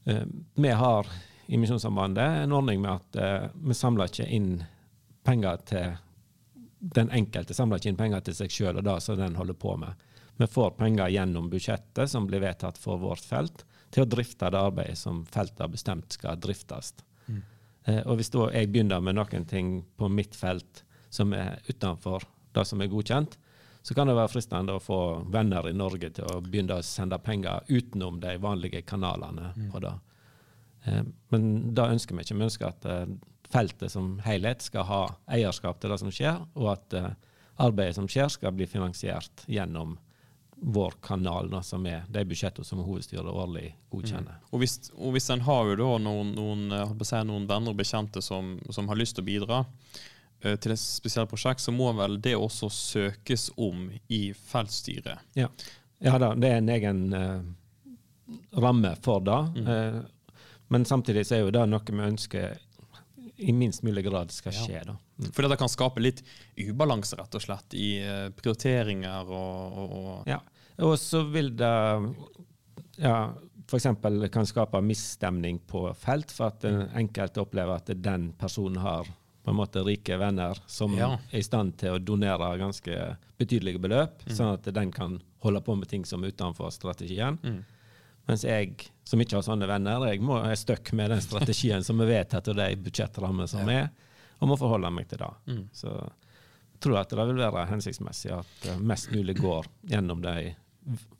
[0.05, 0.27] eh,
[0.61, 1.09] vi har
[1.47, 4.59] i Misjonssambandet en ordning med at eh, vi samler ikke inn
[5.25, 5.95] penger til
[6.93, 9.79] den enkelte samler ikke inn penger til seg sjøl og det som den holder på
[9.81, 10.05] med.
[10.37, 14.61] Vi får penger gjennom budsjettet som blir vedtatt for vårt felt, til å drifte det
[14.61, 16.93] arbeidet som feltet har bestemt skal driftes.
[17.85, 22.25] Eh, og hvis da jeg begynner med noen ting på mitt felt som er utenfor
[22.55, 23.37] det som er godkjent,
[23.85, 24.99] så kan det være fristende å få
[25.33, 29.93] venner i Norge til å begynne å sende penger utenom de vanlige kanalene på det.
[30.85, 32.39] Eh, Men det ønsker vi ikke.
[32.41, 33.07] Vi ønsker at eh,
[33.53, 36.97] feltet som helhet skal ha eierskap til det som skjer, og at,
[37.57, 39.99] arbeidet som skjer, skal bli finansiert gjennom
[40.67, 44.39] vår kanal, da, som er de budsjettene som hovedstyret årlig godkjenner.
[44.51, 48.23] Og hvis, og hvis en har jo da noen, noen, å noen venner og bekjente
[48.25, 52.17] som, som har lyst til å bidra uh, til et spesielt prosjekt, så må vel
[52.25, 55.37] det også søkes om i feltstyret.
[55.37, 55.51] Ja.
[56.01, 57.45] ja da, det er en egen uh,
[58.57, 59.71] ramme for det.
[59.71, 60.01] Eh,
[60.69, 62.57] men samtidig så er jo det noe vi ønsker
[63.37, 64.83] i minst mulig grad skal skje.
[64.87, 64.97] da.
[65.19, 65.31] Mm.
[65.35, 66.23] For det kan skape litt
[66.57, 70.41] ubalanse, rett og slett, i eh, prioriteringer og, og, og Ja.
[70.83, 71.73] Og så vil det
[72.99, 73.33] ja,
[73.71, 73.87] f.eks.
[74.33, 76.65] kan skape misstemning på felt, for at
[76.99, 79.07] enkelte opplever at den personen har
[79.45, 81.19] på en måte rike venner som Ja.
[81.33, 85.77] er i stand til å donere ganske betydelige beløp, sånn at den kan holde på
[85.77, 87.39] med ting som er utenfor strategien.
[88.27, 92.01] Mens jeg, som ikke har sånne venner, jeg må, er stuck med den strategien som
[92.01, 93.91] er vedtatt, og de budsjettrammene som er,
[94.41, 95.29] og må forholde meg til det.
[95.77, 100.55] Så jeg tror at det vil være hensiktsmessig at eh, mest mulig går gjennom de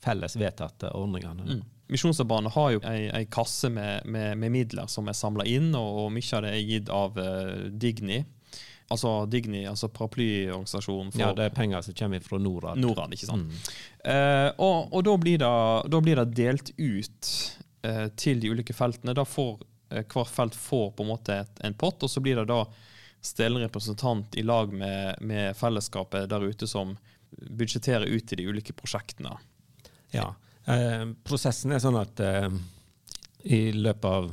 [0.05, 1.63] felles vedtatte ordningene.
[1.93, 6.05] Misjonsarbeiderne har jo ei, ei kasse med, med, med midler som er samla inn, og,
[6.05, 8.23] og mye av det er gitt av uh, Digni.
[8.93, 12.81] Altså Digni, altså paraplyorganisasjonen for Ja, det er penger som kommer fra Norad.
[12.81, 13.71] Norad, ikke sant.
[14.05, 15.53] Eh, og og da, blir det,
[15.93, 17.31] da blir det delt ut
[17.87, 19.17] uh, til de ulike feltene.
[19.17, 22.37] Da får eh, Hver felt får på en måte et, en pott, og så blir
[22.43, 22.65] det da
[23.25, 26.93] stille representant i lag med, med fellesskapet der ute som
[27.33, 29.33] budsjetterer ut til de ulike prosjektene.
[30.15, 30.31] Ja.
[30.71, 32.49] Eh, prosessen er sånn at eh,
[33.45, 34.31] i løpet av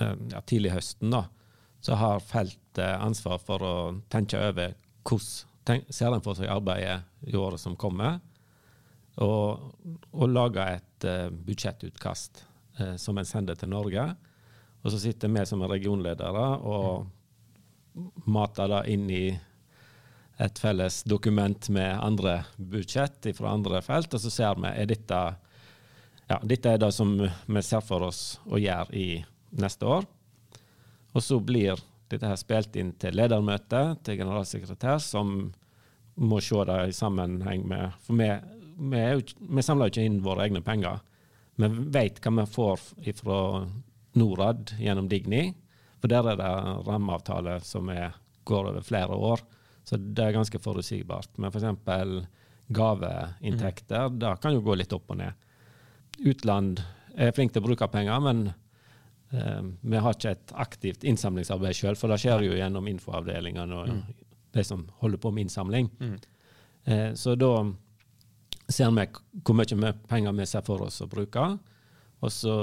[0.00, 1.24] eh, ja, tidlig høsten da,
[1.80, 3.76] så har feltet ansvar for å
[4.12, 8.20] tenke over hvordan tenk, ser en for seg arbeidet i året som kommer,
[9.22, 9.72] og,
[10.12, 12.44] og lage et eh, budsjettutkast
[12.78, 14.04] eh, som en sender til Norge.
[14.84, 17.06] Og så sitter vi som er regionledere og
[18.28, 19.24] mater det inn i
[20.38, 25.20] et felles dokument med andre budsjett fra andre felt, og så ser vi er dette
[26.26, 29.08] ja, dette er det som vi ser for oss å gjøre i
[29.62, 30.06] neste år.
[31.14, 31.78] Og så blir
[32.10, 35.52] dette her spilt inn til ledermøte, til generalsekretær, som
[36.16, 38.28] må se det i sammenheng med For vi,
[38.90, 39.02] vi,
[39.38, 40.98] vi samler jo ikke inn våre egne penger.
[41.56, 42.88] Vi vet hva vi får
[43.20, 43.40] fra
[44.16, 45.50] Norad gjennom Digni,
[46.00, 46.52] for der er det
[46.88, 49.44] rammeavtale som er, går over flere år.
[49.86, 51.30] Så det er ganske forutsigbart.
[51.38, 52.28] Men f.eks.
[52.74, 55.32] gaveinntekter, det kan jo gå litt opp og ned.
[56.26, 56.82] Utland
[57.14, 58.48] er flink til å bruke penger, men
[59.30, 63.92] eh, vi har ikke et aktivt innsamlingsarbeid sjøl, for det skjer jo gjennom infoavdelingene og
[64.56, 65.90] de som holder på med innsamling.
[66.84, 67.52] Eh, så da
[68.68, 69.06] ser vi
[69.46, 71.46] hvor mye penger vi ser for oss å bruke.
[72.24, 72.54] Og så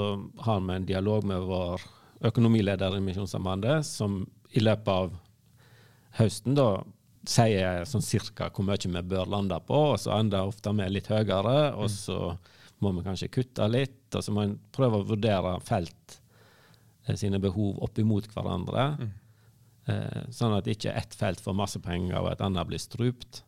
[0.44, 1.84] har vi en dialog med vår
[2.28, 5.14] økonomileder i Misjonssambandet, som i løpet av
[6.18, 6.68] høsten da
[7.26, 11.06] sier sånn cirka hvor mye vi bør lande på, og så ender ofte med litt
[11.12, 12.36] høyere, og så
[12.84, 16.18] må vi kanskje kutte litt, og så må en prøve å vurdere felt
[17.08, 18.88] eh, sine behov opp imot hverandre,
[19.88, 23.42] eh, sånn at ikke ett felt får masse penger og et annet blir strupt.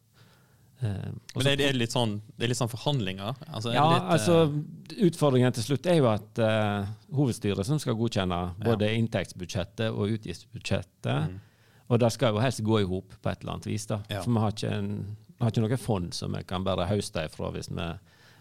[0.80, 3.34] Eh, Men så- det, er litt sånn, det er litt sånn forhandlinger?
[3.48, 4.64] Altså, ja, litt, altså
[5.08, 6.86] Utfordringen til slutt er jo at eh,
[7.16, 11.40] hovedstyret som skal godkjenne både inntektsbudsjettet og utgiftsbudsjettet,
[11.86, 13.86] og det skal jo helst gå i hop på et eller annet vis.
[13.86, 14.00] da.
[14.10, 14.22] Ja.
[14.24, 14.90] For vi har ikke, en,
[15.38, 17.86] har ikke noe fond som vi kan bare høste ifra hvis vi,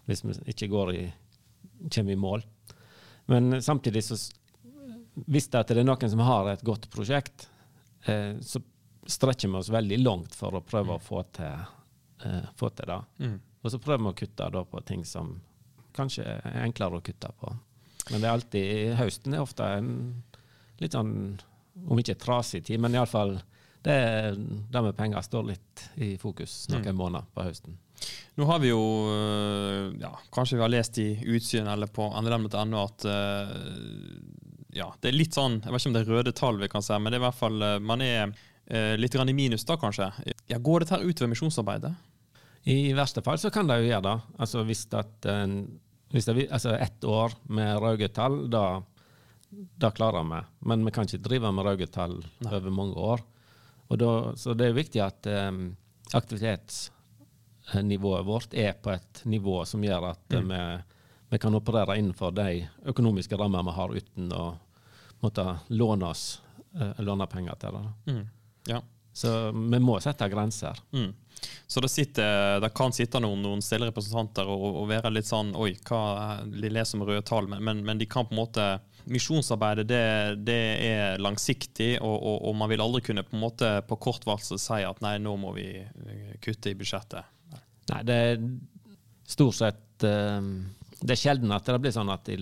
[0.10, 1.03] hvis vi ikke går i,
[1.93, 2.45] kommer i mål.
[3.31, 4.17] Men samtidig så
[5.15, 7.47] hvis det er noen som har et godt prosjekt,
[8.05, 8.60] eh, så
[9.05, 11.65] strekker vi oss veldig langt for å prøve å få til,
[12.25, 13.01] eh, få til det.
[13.19, 13.39] Mm.
[13.63, 15.39] Og så prøver vi å kutte da på ting som
[15.95, 17.55] kanskje er enklere å kutte på.
[18.12, 20.23] Men det er alltid, høsten er ofte en
[20.79, 21.39] litt sånn,
[21.83, 23.35] om ikke trasig tid, men iallfall
[23.85, 23.97] det,
[24.71, 27.75] det med penger står litt i fokus noen måneder på høsten.
[28.35, 32.81] Nå har vi jo øh, ja, Kanskje vi har lest i Utsyn eller på nlm.no
[32.81, 33.53] at øh,
[34.75, 36.83] ja, det er litt sånn Jeg vet ikke om det er røde tall vi kan
[36.83, 38.35] se, men det er i hvert fall øh, man er
[38.97, 40.07] litt grann i minus da, kanskje.
[40.49, 41.91] Ja, Går dette her utover misjonsarbeidet?
[42.65, 44.13] I verste fall så kan det jo gjøre det.
[44.41, 45.27] Altså hvis, at,
[46.09, 48.63] hvis det altså ett år med røde tall, da,
[49.75, 50.41] da klarer vi.
[50.59, 53.19] Men vi kan ikke drive med røde tall over mange år.
[53.87, 55.77] Da, så det er viktig at um,
[56.13, 60.49] aktivitetsnivået vårt er på et nivå som gjør at mm.
[60.49, 60.77] vi,
[61.35, 64.57] vi kan operere innenfor de økonomiske rammer vi har, uten å
[65.21, 66.41] måtte låne oss
[66.79, 67.85] uh, låne penger til det.
[68.11, 68.25] Mm.
[68.73, 68.79] Ja.
[69.15, 70.75] Så vi må sette grenser.
[70.91, 71.13] Mm.
[71.67, 75.53] Så det, sitter, det kan sitte noen, noen stille representanter og, og være litt sånn
[75.55, 78.65] Oi, hva de leser med røde tall, men, men, men de kan på en måte
[79.11, 80.03] Misjonsarbeidet det,
[80.47, 84.25] det er langsiktig, og, og, og, man vil aldri kunne på en måte på kort
[84.25, 87.33] varsel si at nei, nå må vi eh, kutte i budsjettet.
[87.91, 88.39] Nei, det er
[89.29, 90.41] stort sett uh,
[90.97, 92.39] Det er sjelden at det blir sånn at de,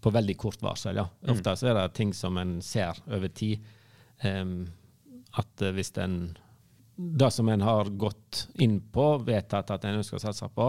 [0.00, 1.04] på veldig kort varsel, ja.
[1.24, 1.34] Mm.
[1.36, 3.60] Ofte så er det ting som en ser over tid.
[4.24, 4.64] Um,
[5.36, 6.32] at hvis en
[6.96, 10.68] det som en har gått inn på, vedtatt at en ønsker å satse på,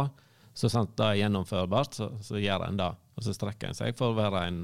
[0.55, 2.91] så sant det er gjennomførbart, så, så gjør en det.
[3.15, 4.59] Og så strekker en seg for å være en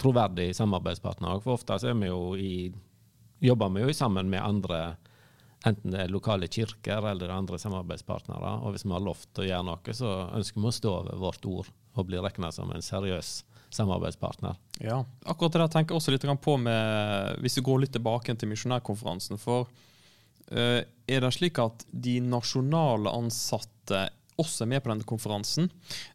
[0.00, 1.40] troverdig samarbeidspartner.
[1.44, 2.68] For ofte så er vi jo i,
[3.44, 4.80] jobber vi jo sammen med andre,
[5.66, 8.58] enten det er lokale kirker eller andre samarbeidspartnere.
[8.62, 11.50] Og hvis vi har lovt å gjøre noe, så ønsker vi å stå ved vårt
[11.50, 13.38] ord og bli regna som en seriøs
[13.76, 14.54] samarbeidspartner.
[14.84, 18.36] Ja, akkurat det der tenker jeg også litt på med, hvis vi går litt tilbake
[18.36, 19.40] til misjonærkonferansen.
[19.40, 19.68] for
[20.46, 20.78] Uh,
[21.10, 24.04] er det slik at de nasjonale ansatte
[24.38, 25.70] også er med på denne konferansen?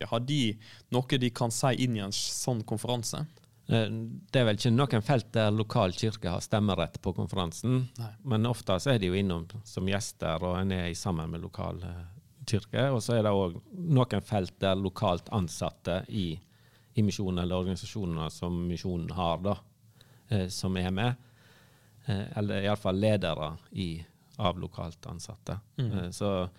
[0.08, 0.54] Har de
[0.96, 3.26] noe de kan si inn i en sånn konferanse?
[3.70, 3.88] Uh,
[4.32, 7.86] det er vel ikke noen felt der lokal kirke har stemmerett på konferansen.
[8.00, 8.12] Nei.
[8.34, 11.82] Men ofte så er de jo innom som gjester, og en er sammen med lokal
[11.84, 12.06] uh,
[12.48, 12.88] kirke.
[12.92, 16.34] Og så er det òg noen felt der lokalt ansatte i,
[16.94, 19.58] i misjonen eller organisasjonene som misjonen har, da,
[20.48, 21.28] som er med.
[22.08, 24.06] eller iallfall ledere i
[24.42, 25.60] av lokalt ansatte.
[25.78, 26.14] Mm.
[26.14, 26.50] Så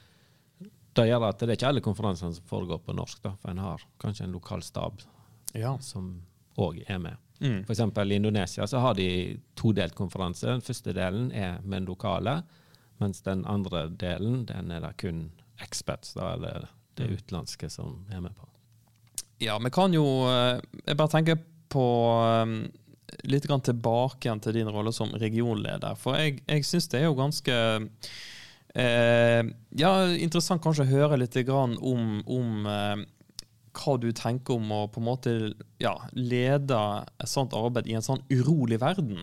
[0.92, 3.62] det gjør at det er ikke alle konferansene som foregår på norsk, da, for en
[3.64, 5.00] har kanskje en lokal stab
[5.56, 5.74] ja.
[5.80, 6.14] som
[6.60, 7.20] òg er med.
[7.42, 7.62] Mm.
[7.66, 7.80] F.eks.
[7.80, 10.46] i Indonesia så har de todelt konferanse.
[10.46, 12.42] Den første delen er med den lokale,
[13.02, 15.24] mens den andre delen den er det kun
[15.62, 17.16] experts, da, eller det mm.
[17.16, 18.46] utenlandske, som er med på.
[19.42, 21.40] Ja, vi kan jo eh, Jeg bare tenker
[21.72, 21.86] på
[22.22, 22.52] eh,
[23.28, 25.96] litt tilbake igjen til din rolle som regionleder.
[25.98, 27.56] For jeg, jeg syns det er jo ganske
[28.74, 29.42] eh,
[29.82, 33.02] ja, interessant kanskje å høre litt om, om eh,
[33.76, 35.36] hva du tenker om å på en måte
[35.82, 36.80] ja, lede
[37.16, 39.22] et sånt arbeid i en sånn urolig verden.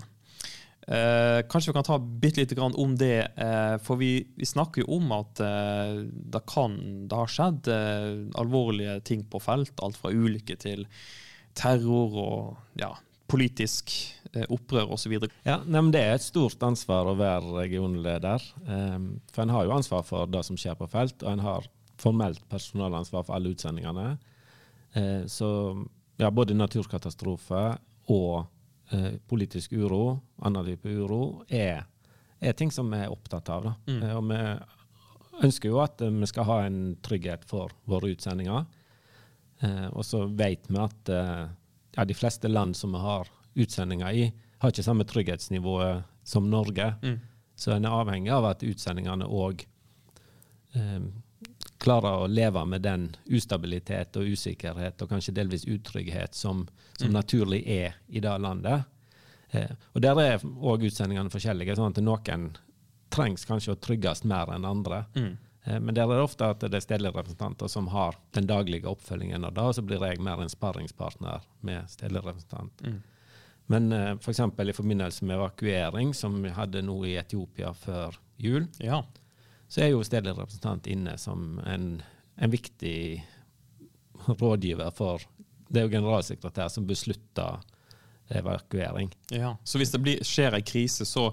[0.90, 4.82] Eh, kanskje vi kan ta bitte lite grann om det, eh, for vi, vi, snakker
[4.82, 9.76] jo om at eh, det kan Det har skjedd eh, alvorlige ting på felt.
[9.86, 10.88] Alt fra ulykker til
[11.54, 12.96] terror og ja,
[13.30, 13.94] politisk
[14.34, 15.14] eh, opprør osv.
[15.46, 18.50] Ja, det er et stort ansvar å være regionleder.
[18.66, 21.70] Um, for en har jo ansvar for det som skjer på felt, og en har
[22.00, 24.16] formelt personalansvar for alle utsendingene.
[24.98, 25.50] Uh, så
[26.18, 27.64] ja, både naturkatastrofe
[28.10, 28.34] og
[28.94, 31.86] uh, politisk uro, annen type uro, er,
[32.40, 33.72] er, ting som vi er opptatt av.
[33.88, 34.02] Mm.
[34.04, 38.66] Uh, og vi ønsker jo at vi skal ha en trygghet for våre utsendinger.
[39.92, 44.26] og så vet vi at ja, de fleste land som vi har utsendinger i,
[44.60, 45.76] har ikke samme trygghetsnivå
[46.24, 46.94] som Norge.
[47.02, 47.20] Mm.
[47.60, 49.66] Så en er avhengig av at utsendingene òg
[50.76, 51.00] eh,
[51.80, 56.66] klarer å leve med den ustabilitet og usikkerhet og kanskje delvis utrygghet som,
[56.98, 57.16] som mm.
[57.16, 58.88] naturlig er i det landet.
[59.52, 61.78] Eh, og Der er òg utsendingene forskjellige.
[61.78, 62.50] sånn at Noen
[63.10, 65.06] trengs kanskje å trygges mer enn andre.
[65.16, 65.38] Mm.
[65.64, 68.90] Eh, men der er det ofte at det er stedlige representanter som har den daglige
[68.92, 72.84] oppfølgingen av det, og så blir jeg mer en sparringspartner med stedlig representant.
[72.84, 73.00] Mm.
[73.70, 74.42] Men eh, f.eks.
[74.56, 79.04] For i forbindelse med evakuering, som vi hadde nå i Etiopia før jul, ja.
[79.70, 82.00] Så er jo stedlig representant inne som en,
[82.36, 83.00] en viktig
[84.28, 85.24] rådgiver for
[85.70, 87.60] Det er jo generalsekretær som beslutter
[88.34, 89.12] evakuering.
[89.30, 91.32] Ja, Så hvis det blir, skjer en krise, så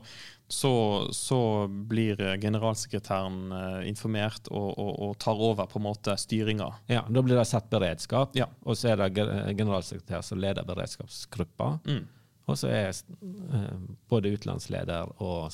[0.48, 6.68] så, så, blir generalsekretæren eh, informert og, og, og, tar over på en måte styringa.
[6.86, 8.46] Ja, da blir det satt beredskap, ja.
[8.62, 9.08] og så er det
[9.58, 11.72] generalsekretær som leder beredskapsgruppa.
[11.90, 12.04] Mm.
[12.46, 13.72] Og så er eh,
[14.06, 15.50] både utenlandsleder og,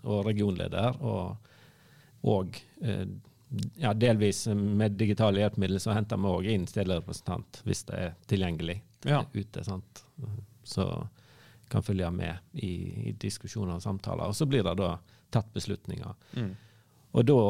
[0.00, 1.49] og regionleder og,
[2.28, 3.06] og eh,
[3.80, 8.80] ja, delvis med digitale hjelpemidler så henter vi òg inn stedlerepresentant hvis det er tilgjengelig
[9.08, 9.24] ja.
[9.32, 9.64] ute.
[9.64, 10.04] sant?
[10.62, 10.86] Så
[11.70, 12.72] kan følge med i,
[13.10, 14.30] i diskusjoner og samtaler.
[14.30, 14.96] Og så blir det da
[15.30, 16.14] tatt beslutninger.
[16.36, 16.52] Mm.
[17.18, 17.40] Og da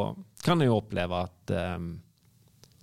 [0.45, 1.95] kan jeg jo oppleve at um,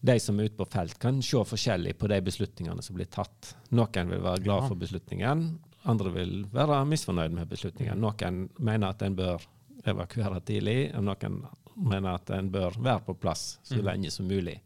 [0.07, 3.55] de som er ute på felt, kan se forskjellig på de beslutningene som blir tatt.
[3.77, 5.47] Noen vil være glad for beslutningen,
[5.87, 8.01] andre vil være misfornøyd med beslutningen.
[8.01, 9.45] Noen mener at en bør
[9.87, 11.39] evakuere tidlig, og noen
[11.77, 13.85] mener at en bør være på plass så mm.
[13.85, 14.57] lenge som mulig.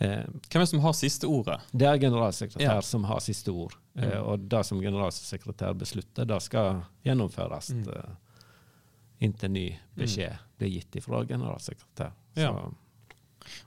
[0.00, 1.58] Eh, Hvem er det som har siste ordet?
[1.72, 2.82] Det er generalsekretær ja.
[2.84, 3.76] som har siste ord.
[3.94, 4.04] Mm.
[4.06, 7.88] Eh, og det som generalsekretær beslutter, det skal gjennomføres mm.
[7.96, 8.14] eh,
[9.26, 9.66] inntil ny
[10.00, 10.46] beskjed mm.
[10.60, 12.14] blir gitt fra generalsekretær.
[12.40, 12.54] Ja.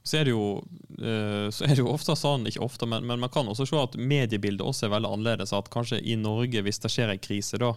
[0.06, 0.62] Så er, jo,
[1.02, 3.78] uh, så er, det jo, ofte sånn, ikke ofte, men, men, man kan også se
[3.78, 5.54] at mediebildet også er veldig annerledes.
[5.54, 7.74] At kanskje i Norge, hvis det skjer en krise, da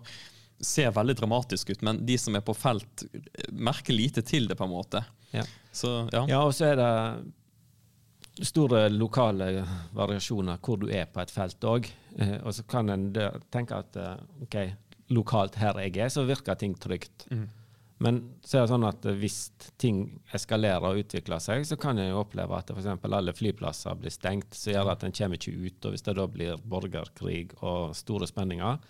[0.60, 3.04] ser veldig dramatisk ut, men de som er på felt,
[3.52, 5.02] merker lite til det, på en måte.
[5.34, 5.44] Ja.
[5.72, 6.24] Så ja.
[6.30, 9.64] Ja, og så er det store lokale
[9.96, 11.88] variasjoner hvor du er på et felt òg.
[12.18, 13.06] Eh, og så kan en
[13.52, 14.58] tenke at eh, OK,
[15.16, 17.28] lokalt her jeg er, så virker ting trygt.
[17.30, 17.46] Mm.
[18.04, 19.38] Men så er det sånn at eh, hvis
[19.80, 20.02] ting
[20.36, 22.90] eskalerer og utvikler seg, så kan en oppleve at f.eks.
[23.08, 25.88] alle flyplasser blir stengt, som gjør at en kommer ikke ut.
[25.88, 28.80] Og hvis det da blir borgerkrig og store spenninger,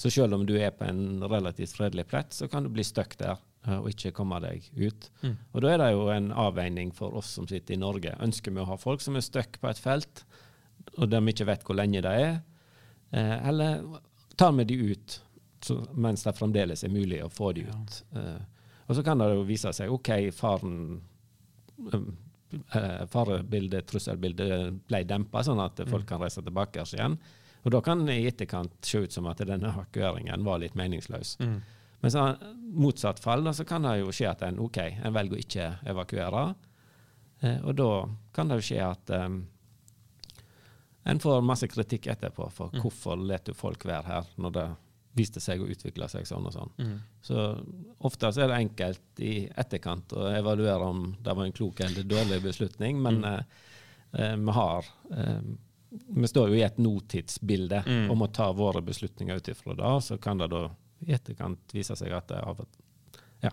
[0.00, 3.18] så selv om du er på en relativt fredelig plett, så kan du bli stuck
[3.20, 3.34] der
[3.66, 5.10] eh, og ikke komme deg ut.
[5.20, 5.34] Mm.
[5.52, 8.14] Og da er det jo en avveining for oss som sitter i Norge.
[8.24, 10.22] Ønsker vi å ha folk som er stuck på et felt,
[10.96, 12.32] og de ikke vet hvor lenge det er,
[13.12, 13.84] eh, eller
[14.40, 15.18] tar vi de ut
[15.60, 18.00] så, mens det fremdeles er mulig å få de ut?
[18.16, 18.38] Ja.
[18.86, 20.78] og så kan det jo vise seg OK, faren
[21.92, 27.20] eh, farebildet, trusselbildet, ble dempa, sånn at folk kan reise tilbake igjen.
[27.64, 31.34] Og da kan det i etterkant se ut som at denne evakueringen var litt meningsløs.
[31.40, 31.60] Mm.
[32.00, 32.22] Men så,
[32.72, 35.66] motsatt fall da, så kan det jo skje at en OK, en velger å ikke
[35.92, 36.44] evakuere.
[37.42, 37.90] Eh, og da
[38.32, 39.42] kan det jo skje at um,
[41.10, 42.80] en får masse kritikk etterpå for Mm.
[42.82, 44.66] hvorfor lar du folk være her når det
[45.16, 46.70] viste seg å utvikle seg sånn og sånn.
[46.78, 46.98] Mm.
[47.20, 47.64] Så
[48.06, 52.04] ofte så er det enkelt i etterkant å evaluere om det var en klok eller
[52.04, 53.24] dårlig beslutning, men Mm.
[53.24, 53.42] eh,
[54.30, 55.40] eh, vi har eh,
[55.90, 58.10] Vi står jo i et nåtidsbilde Mm.
[58.10, 60.02] og må ta våre beslutninger ut ifra det.
[60.04, 60.70] Så kan det da
[61.06, 62.66] i etterkant vise seg at av og
[63.42, 63.50] ja,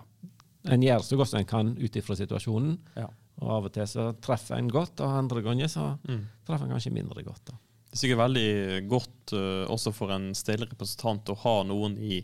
[0.66, 2.78] en gjør så godt som en kan ut ifra situasjonen.
[2.96, 3.08] Ja.
[3.42, 6.28] Og av og til så treffer en godt, og andre ganger så Mm.
[6.46, 7.46] treffer en kanskje mindre godt.
[7.46, 7.54] da.
[7.88, 12.24] Det er sikkert veldig godt uh, også for en stille representant å ha noen i,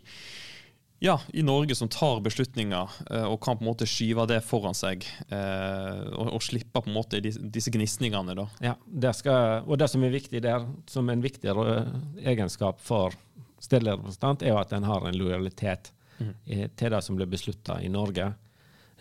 [1.04, 4.76] ja, i Norge som tar beslutninger eh, og kan på en måte skyve det foran
[4.76, 5.04] seg.
[5.28, 8.36] eh, og, og slippe på en måte dis, disse gnisningene.
[8.38, 8.46] da.
[8.64, 11.84] Ja, det skal, og det som er viktig der, som en viktigere
[12.24, 13.16] egenskap for
[13.62, 17.80] stedlig representant, er jo at en har en lojalitet eh, til det som blir beslutta
[17.84, 18.32] i Norge.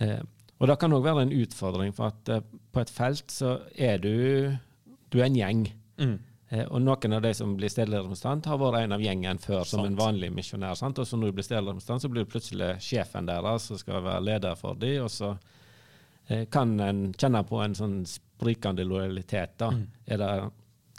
[0.04, 0.20] Eh,
[0.60, 4.00] og det kan òg være en utfordring, for at eh, på et felt så er
[4.04, 4.54] du,
[5.12, 5.66] du er en gjeng.
[6.00, 6.18] Mm.
[6.54, 9.86] Eh, og noen av de som blir stedlig har vært en av gjengen før som
[9.88, 10.76] en vanlig misjonær.
[10.78, 11.00] sant?
[11.00, 14.26] Og så når du blir stedlig så blir du plutselig sjefen deres som skal være
[14.28, 15.34] leder for dem, og så
[16.28, 19.58] eh, kan en kjenne på en sånn sprikende lojalitet.
[19.58, 19.72] da.
[20.06, 20.34] Er det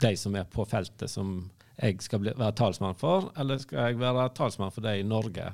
[0.01, 1.37] de som er på feltet som
[1.77, 5.53] jeg skal bli, være talsmann for, eller skal jeg være talsmann for dem i Norge?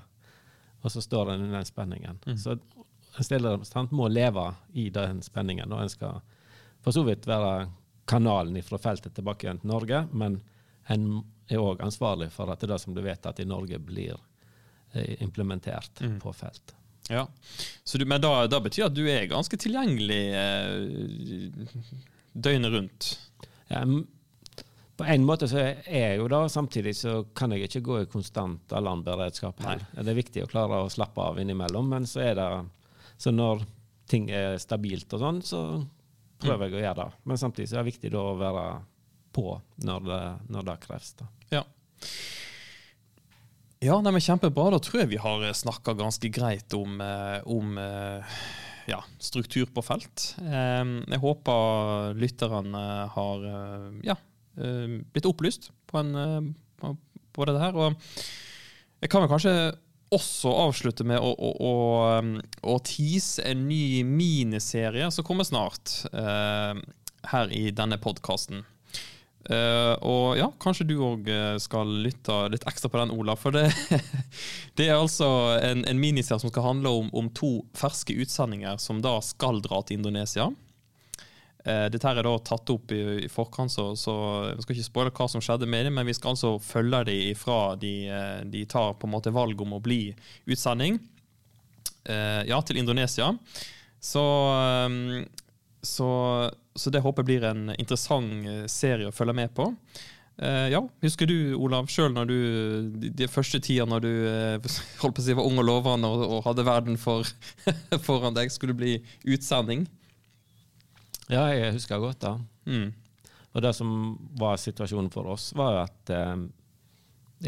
[0.82, 2.18] Og så står en i den spenningen.
[2.42, 3.60] Så en stedlig
[3.92, 6.22] må leve i den spenningen, og en skal
[6.82, 7.68] for så vidt være
[8.12, 10.42] kanalen fra feltet tilbake igjen til Norge, men
[10.92, 11.08] en
[11.52, 14.20] er òg ansvarlig for at det som blir vedtatt i Norge, blir
[14.94, 16.76] implementert implementert på felt.
[17.10, 17.28] Ja.
[17.84, 21.70] Så du, men da, da betyr at du er ganske tilgjengelig eh,
[22.32, 23.10] døgnet rundt?
[23.72, 23.84] Ja,
[25.02, 28.10] på en måte så er jeg jo da, samtidig så kan jeg ikke gå i
[28.12, 29.64] konstant alarmberedskap.
[29.66, 29.82] her.
[29.98, 32.50] Det er viktig å klare å slappe av innimellom, men så er det
[33.22, 33.64] Så når
[34.10, 35.60] ting er stabilt og sånn, så
[36.42, 37.20] prøver jeg å gjøre det.
[37.30, 38.66] Men samtidig så er det viktig å være
[39.36, 39.46] på
[39.88, 40.22] når det,
[40.52, 41.14] når det kreves.
[41.22, 41.28] da.
[41.54, 41.64] Ja.
[43.82, 44.68] Ja, nei, men Kjempebra.
[44.76, 48.36] Da tror jeg vi har snakka ganske greit om, eh, om eh,
[48.92, 50.36] ja, struktur på felt.
[50.42, 52.84] Eh, Jeg håper lytterne
[53.16, 54.18] har eh, ja,
[54.62, 56.94] eh, blitt opplyst på, en, eh, på,
[57.34, 57.80] på dette her.
[57.82, 57.98] Og
[59.02, 59.56] jeg kan vel kanskje
[60.12, 61.76] også avslutte med å, å, å,
[62.20, 62.36] um,
[62.68, 66.76] å tease en ny miniserie som kommer snart uh,
[67.32, 68.66] her i denne podkasten.
[69.50, 71.30] Uh, og ja, kanskje du òg
[71.64, 73.38] skal lytte litt ekstra på den, Ola.
[73.40, 73.70] For det,
[74.78, 79.02] det er altså en, en miniserie som skal handle om, om to ferske utsendinger som
[79.04, 80.52] da skal dra til Indonesia.
[81.64, 84.14] Eh, dette her er da tatt opp i, i forkant, så, så
[84.56, 87.28] vi skal ikke spoile hva som skjedde med dem, men vi skal altså følge dem
[87.36, 90.08] ifra de, eh, de tar på en måte valg om å bli
[90.50, 90.98] utsending
[92.10, 93.30] eh, ja, til Indonesia.
[94.02, 94.24] Så,
[95.86, 96.08] så,
[96.74, 99.68] så det håper jeg blir en interessant serie å følge med på.
[100.42, 102.38] Ja, Husker du, Olav, sjøl når du
[103.14, 104.10] de, første tida når du
[105.04, 107.30] holdt på å si var ung og lovende og, og hadde verden for,
[108.08, 108.96] foran deg, skulle bli
[109.30, 109.86] utsending?
[111.32, 112.34] Ja, jeg husker godt da.
[112.68, 112.90] Mm.
[113.56, 113.92] Og det som
[114.40, 116.36] var situasjonen for oss, var at eh,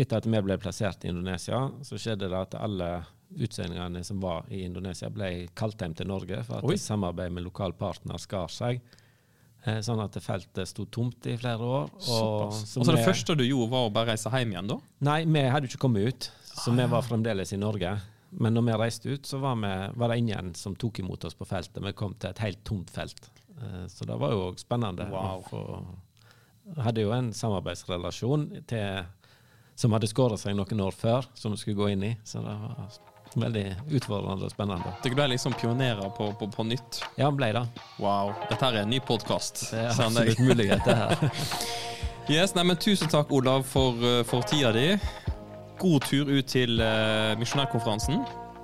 [0.03, 2.89] etter at vi ble plassert i Indonesia, så skjedde det at alle
[3.33, 6.75] utsendingene som var i Indonesia, ble kalt hjem til Norge for at Oi.
[6.77, 8.81] samarbeid med lokal partner skar seg.
[9.65, 11.87] Eh, sånn at feltet sto tomt i flere år.
[11.93, 12.63] Og, Såpass.
[12.73, 14.77] så Og så det vi- første du gjorde, var å bare reise hjem igjen, da?
[15.01, 18.01] Nei, vi hadde ikke kommet ut, så Ah, vi var fremdeles i Norge.
[18.33, 21.33] Men når vi reiste ut, så var, vi, var det ingen som tok imot oss
[21.35, 21.81] på feltet.
[21.83, 23.29] Vi kom til et helt tomt felt.
[23.61, 25.09] Eh, Så det var jo òg spennende.
[25.11, 25.43] Wow.
[25.49, 29.03] For hadde jo en samarbeidsrelasjon til
[29.75, 32.11] som hadde skåra seg noen år før, som vi skulle gå inn i.
[32.23, 32.99] Så det var
[33.35, 33.63] veldig
[33.97, 34.93] utfordrende og spennende.
[35.03, 37.01] Dere ble liksom pionerer på, på, på nytt.
[37.17, 37.63] Ja, ble det.
[37.97, 38.35] Wow.
[38.51, 39.65] Dette her er en ny podkast.
[39.71, 41.17] Det er absolutt mulighet, det her.
[42.31, 44.85] Yes, nei, men tusen takk, Olav, for, eh, for tida di.
[45.81, 48.21] God tur ut til uh, misjonærkonferansen.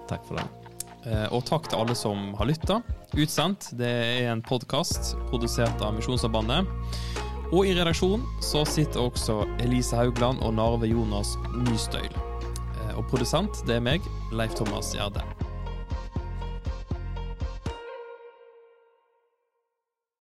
[0.07, 0.45] Takk for det.
[1.07, 2.81] Eh, og takk til alle som har lytta.
[3.15, 3.71] Utsendt.
[3.79, 6.67] Det er en podkast produsert av Misjonssambandet.
[7.49, 12.11] Og i redaksjonen så sitter også Elise Haugland og Narve Jonas Nystøyl.
[12.11, 15.23] Eh, og produsent, det er meg, Leif Thomas Gjerde.